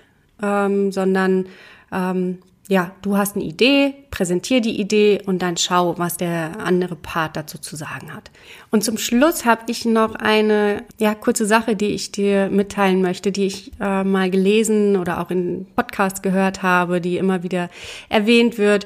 ähm, 0.42 0.94
sondern 0.94 1.48
ähm, 1.92 2.38
ja, 2.70 2.92
du 3.02 3.18
hast 3.18 3.36
eine 3.36 3.44
Idee, 3.44 3.96
präsentier 4.12 4.62
die 4.62 4.80
Idee 4.80 5.22
und 5.26 5.42
dann 5.42 5.58
schau, 5.58 5.98
was 5.98 6.18
der 6.18 6.60
andere 6.60 6.96
Part 6.96 7.36
dazu 7.36 7.58
zu 7.58 7.76
sagen 7.76 8.14
hat. 8.14 8.30
Und 8.70 8.84
zum 8.84 9.00
Schluss 9.00 9.44
habe 9.44 9.64
ich 9.68 9.86
noch 9.86 10.14
eine 10.14 10.84
ja 11.00 11.16
kurze 11.16 11.48
Sache, 11.48 11.76
die 11.76 11.88
ich 11.88 12.12
dir 12.12 12.48
mitteilen 12.50 13.02
möchte, 13.02 13.32
die 13.32 13.48
ich 13.48 13.72
äh, 13.82 14.04
mal 14.04 14.30
gelesen 14.30 14.98
oder 14.98 15.20
auch 15.20 15.32
in 15.32 15.66
Podcasts 15.76 16.22
gehört 16.22 16.62
habe, 16.62 17.02
die 17.02 17.18
immer 17.18 17.42
wieder 17.42 17.70
erwähnt 18.08 18.60
wird. 18.60 18.86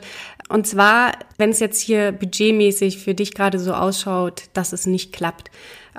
Und 0.49 0.67
zwar, 0.67 1.13
wenn 1.37 1.49
es 1.51 1.59
jetzt 1.59 1.81
hier 1.81 2.11
budgetmäßig 2.11 2.99
für 2.99 3.13
dich 3.13 3.33
gerade 3.33 3.59
so 3.59 3.73
ausschaut, 3.73 4.43
dass 4.53 4.73
es 4.73 4.85
nicht 4.85 5.13
klappt, 5.13 5.49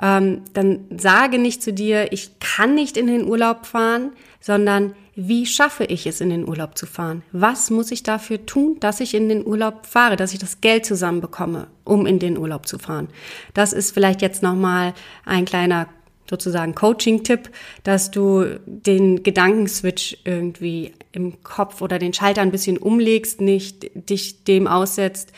ähm, 0.01 0.41
dann 0.53 0.85
sage 0.95 1.39
nicht 1.39 1.63
zu 1.63 1.73
dir, 1.73 2.11
ich 2.11 2.39
kann 2.39 2.75
nicht 2.75 2.97
in 2.97 3.07
den 3.07 3.25
Urlaub 3.25 3.65
fahren, 3.65 4.11
sondern 4.39 4.93
wie 5.15 5.45
schaffe 5.45 5.85
ich 5.85 6.05
es, 6.05 6.19
in 6.19 6.29
den 6.29 6.47
Urlaub 6.47 6.77
zu 6.77 6.85
fahren? 6.85 7.23
Was 7.31 7.69
muss 7.69 7.91
ich 7.91 8.03
dafür 8.03 8.45
tun, 8.45 8.77
dass 8.81 8.99
ich 8.99 9.13
in 9.13 9.29
den 9.29 9.45
Urlaub 9.45 9.85
fahre, 9.85 10.17
dass 10.17 10.33
ich 10.33 10.39
das 10.39 10.59
Geld 10.59 10.85
zusammenbekomme, 10.85 11.67
um 11.85 12.05
in 12.05 12.19
den 12.19 12.37
Urlaub 12.37 12.67
zu 12.67 12.77
fahren? 12.77 13.07
Das 13.53 13.71
ist 13.71 13.91
vielleicht 13.91 14.21
jetzt 14.21 14.43
nochmal 14.43 14.93
ein 15.25 15.45
kleiner 15.45 15.87
sozusagen 16.29 16.75
Coaching-Tipp, 16.75 17.49
dass 17.83 18.11
du 18.11 18.59
den 18.65 19.23
Gedankenswitch 19.23 20.17
irgendwie 20.25 20.93
im 21.15 21.41
Kopf 21.43 21.81
oder 21.81 21.99
den 21.99 22.13
Schalter 22.13 22.41
ein 22.41 22.51
bisschen 22.51 22.77
umlegst, 22.77 23.41
nicht 23.41 24.09
dich 24.09 24.43
dem 24.43 24.67
aussetzt, 24.67 25.31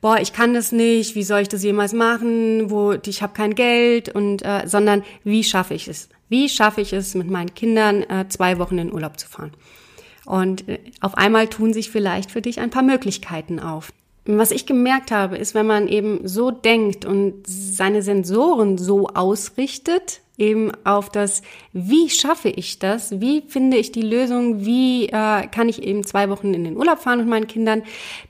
boah, 0.00 0.18
ich 0.18 0.32
kann 0.32 0.54
das 0.54 0.72
nicht, 0.72 1.14
wie 1.14 1.22
soll 1.22 1.40
ich 1.40 1.48
das 1.48 1.62
jemals 1.62 1.92
machen, 1.92 2.70
wo 2.70 2.92
ich 2.92 3.22
habe 3.22 3.34
kein 3.34 3.54
Geld 3.54 4.08
und 4.08 4.42
äh, 4.42 4.66
sondern 4.66 5.04
wie 5.24 5.44
schaffe 5.44 5.74
ich 5.74 5.88
es? 5.88 6.08
Wie 6.28 6.48
schaffe 6.48 6.80
ich 6.80 6.92
es, 6.92 7.14
mit 7.14 7.28
meinen 7.28 7.54
Kindern 7.54 8.02
äh, 8.04 8.26
zwei 8.28 8.58
Wochen 8.58 8.78
in 8.78 8.92
Urlaub 8.92 9.18
zu 9.18 9.28
fahren? 9.28 9.52
Und 10.24 10.68
äh, 10.68 10.78
auf 11.00 11.16
einmal 11.16 11.48
tun 11.48 11.72
sich 11.72 11.90
vielleicht 11.90 12.30
für 12.30 12.40
dich 12.40 12.60
ein 12.60 12.70
paar 12.70 12.82
Möglichkeiten 12.82 13.58
auf. 13.58 13.92
Was 14.26 14.50
ich 14.50 14.66
gemerkt 14.66 15.10
habe, 15.10 15.38
ist, 15.38 15.54
wenn 15.54 15.66
man 15.66 15.88
eben 15.88 16.26
so 16.28 16.50
denkt 16.50 17.04
und 17.04 17.46
seine 17.46 18.02
Sensoren 18.02 18.76
so 18.76 19.08
ausrichtet, 19.08 20.20
eben 20.40 20.72
auf 20.84 21.10
das, 21.10 21.42
wie 21.72 22.08
schaffe 22.08 22.48
ich 22.48 22.78
das, 22.78 23.20
wie 23.20 23.42
finde 23.46 23.76
ich 23.76 23.92
die 23.92 24.02
Lösung, 24.02 24.64
wie 24.64 25.06
äh, 25.06 25.46
kann 25.46 25.68
ich 25.68 25.82
eben 25.82 26.02
zwei 26.02 26.30
Wochen 26.30 26.54
in 26.54 26.64
den 26.64 26.76
Urlaub 26.76 27.00
fahren 27.00 27.18
mit 27.18 27.28
meinen 27.28 27.46
Kindern, 27.46 27.82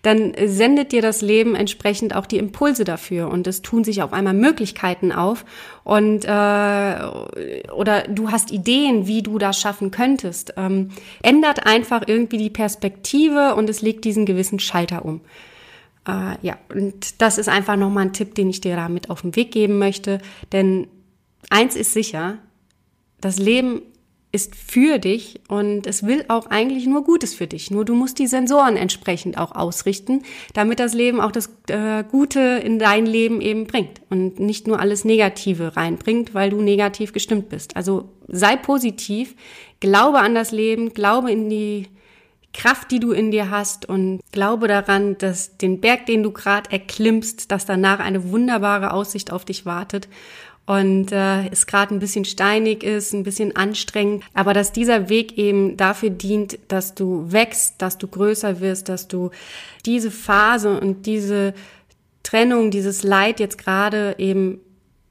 dann 0.03 0.35
sendet 0.45 0.93
dir 0.93 1.03
das 1.03 1.23
Leben 1.23 1.55
entsprechend 1.55 2.15
auch 2.15 2.27
die 2.27 2.39
Impulse 2.39 2.85
dafür 2.85 3.29
und 3.29 3.47
es 3.47 3.63
tun 3.63 3.85
sich 3.85 4.03
auf 4.03 4.13
einmal 4.13 4.35
Möglichkeiten 4.35 5.13
auf 5.13 5.45
und 5.85 6.25
äh, 6.25 7.69
oder 7.73 8.03
du 8.09 8.31
hast 8.31 8.51
Ideen, 8.51 9.07
wie 9.07 9.23
du 9.23 9.39
das 9.39 9.59
schaffen 9.59 9.91
könntest. 9.91 10.55
Ähm, 10.57 10.91
ändert 11.23 11.67
einfach 11.67 12.03
irgendwie 12.07 12.39
die 12.39 12.51
Perspektive 12.51 13.55
und 13.55 13.71
es 13.71 13.83
legt 13.83 14.05
diesen 14.05 14.27
gewissen 14.27 14.59
Schalter 14.59 15.05
um. 15.05 15.21
Äh, 16.07 16.37
ja, 16.43 16.59
und 16.75 17.21
das 17.21 17.39
ist 17.39 17.49
einfach 17.49 17.77
nochmal 17.77 18.07
ein 18.07 18.13
Tipp, 18.13 18.35
den 18.35 18.51
ich 18.51 18.61
dir 18.61 18.77
damit 18.77 19.11
auf 19.11 19.23
den 19.23 19.37
Weg 19.37 19.53
geben 19.53 19.79
möchte, 19.79 20.21
denn 20.53 20.89
eins 21.51 21.77
ist 21.77 21.93
sicher, 21.93 22.39
das 23.21 23.39
Leben 23.39 23.83
ist 24.33 24.55
für 24.55 24.99
dich 24.99 25.41
und 25.49 25.89
es 25.89 26.07
will 26.07 26.25
auch 26.29 26.47
eigentlich 26.47 26.87
nur 26.87 27.03
Gutes 27.03 27.35
für 27.35 27.49
dich. 27.49 27.73
Nur 27.73 27.85
du 27.85 27.95
musst 27.95 28.19
die 28.21 28.29
Sensoren 28.29 28.77
entsprechend 28.77 29.37
auch 29.37 29.53
ausrichten, 29.57 30.23
damit 30.55 30.79
das 30.79 30.95
Leben 30.95 31.21
auch 31.21 31.33
das 31.33 31.51
äh, 31.67 32.05
Gute 32.09 32.41
in 32.41 32.79
dein 32.79 33.07
Leben 33.07 33.41
eben 33.41 33.67
bringt 33.67 34.01
und 34.09 34.39
nicht 34.39 34.69
nur 34.69 34.79
alles 34.79 35.05
Negative 35.05 35.77
reinbringt, 35.77 36.33
weil 36.33 36.51
du 36.51 36.61
negativ 36.61 37.13
gestimmt 37.13 37.49
bist. 37.49 37.77
Also 37.77 38.09
sei 38.29 38.55
positiv, 38.55 39.35
glaube 39.81 40.21
an 40.21 40.37
das 40.37 40.53
Leben, 40.53 40.95
glaube 40.95 41.33
in 41.33 41.51
die 41.51 41.89
Kraft, 42.53 42.91
die 42.91 43.01
du 43.01 43.13
in 43.13 43.31
dir 43.31 43.51
hast. 43.51 43.87
Und 43.87 44.21
glaube 44.33 44.69
daran, 44.69 45.17
dass 45.19 45.57
den 45.57 45.81
Berg, 45.81 46.07
den 46.07 46.23
du 46.23 46.31
gerade 46.33 46.71
erklimmst, 46.71 47.51
dass 47.51 47.67
danach 47.67 48.01
eine 48.01 48.31
wunderbare 48.31 48.93
Aussicht 48.93 49.33
auf 49.33 49.45
dich 49.45 49.67
wartet. 49.67 50.09
Und 50.67 51.11
äh, 51.11 51.49
es 51.49 51.67
gerade 51.67 51.93
ein 51.93 51.99
bisschen 51.99 52.25
steinig 52.25 52.85
ist, 52.85 53.13
ein 53.13 53.25
bisschen 53.25 53.57
anstrengend, 53.57 54.23
aber 54.35 54.55
dass 54.55 54.71
dieser 54.71 55.09
Weg 55.09 55.37
eben 55.37 55.77
dafür 55.77 56.11
dient, 56.11 56.61
dass 56.69 56.95
du 56.95 57.33
wächst, 57.33 57.83
dass 57.83 57.99
du 57.99 58.07
größer 58.07 58.61
wirst, 58.61 58.89
dass 58.89 59.09
du 59.09 59.31
diese 59.85 60.13
Phase 60.13 60.79
und 60.79 61.07
diese 61.07 61.55
Trennung, 62.23 62.71
dieses 62.71 63.03
Leid 63.03 63.41
jetzt 63.41 63.59
gerade 63.59 64.15
eben 64.19 64.61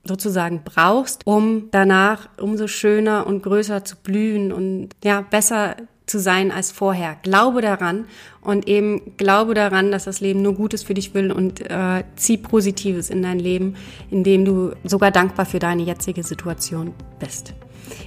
sozusagen 0.05 0.61
brauchst, 0.63 1.27
um 1.27 1.67
danach 1.71 2.29
umso 2.37 2.67
schöner 2.67 3.27
und 3.27 3.43
größer 3.43 3.83
zu 3.83 3.97
blühen 3.97 4.53
und 4.53 4.89
ja, 5.03 5.21
besser 5.21 5.75
zu 6.09 6.19
sein 6.19 6.51
als 6.51 6.71
vorher. 6.71 7.17
Glaube 7.21 7.61
daran 7.61 8.05
und 8.41 8.67
eben 8.67 9.15
glaube 9.17 9.53
daran, 9.53 9.91
dass 9.91 10.05
das 10.05 10.21
Leben 10.21 10.41
nur 10.41 10.55
Gutes 10.55 10.83
für 10.83 10.93
dich 10.93 11.13
will 11.13 11.31
und 11.31 11.61
äh, 11.69 12.03
zieh 12.15 12.37
Positives 12.37 13.09
in 13.09 13.21
dein 13.21 13.39
Leben, 13.39 13.75
indem 14.09 14.45
du 14.45 14.71
sogar 14.83 15.11
dankbar 15.11 15.45
für 15.45 15.59
deine 15.59 15.83
jetzige 15.83 16.23
Situation 16.23 16.93
bist. 17.19 17.53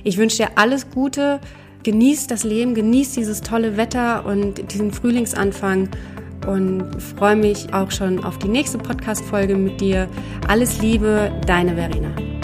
Ich 0.04 0.18
wünsche 0.18 0.38
dir 0.38 0.50
alles 0.56 0.90
Gute, 0.90 1.40
genieß 1.82 2.26
das 2.26 2.44
Leben, 2.44 2.74
genieß 2.74 3.12
dieses 3.12 3.40
tolle 3.40 3.76
Wetter 3.76 4.26
und 4.26 4.72
diesen 4.72 4.92
Frühlingsanfang 4.92 5.88
und 6.46 7.00
freue 7.00 7.36
mich 7.36 7.72
auch 7.72 7.90
schon 7.90 8.22
auf 8.24 8.38
die 8.38 8.48
nächste 8.48 8.78
Podcast-Folge 8.78 9.56
mit 9.56 9.80
dir. 9.80 10.08
Alles 10.48 10.80
Liebe, 10.80 11.32
deine 11.46 11.74
Verena. 11.74 12.41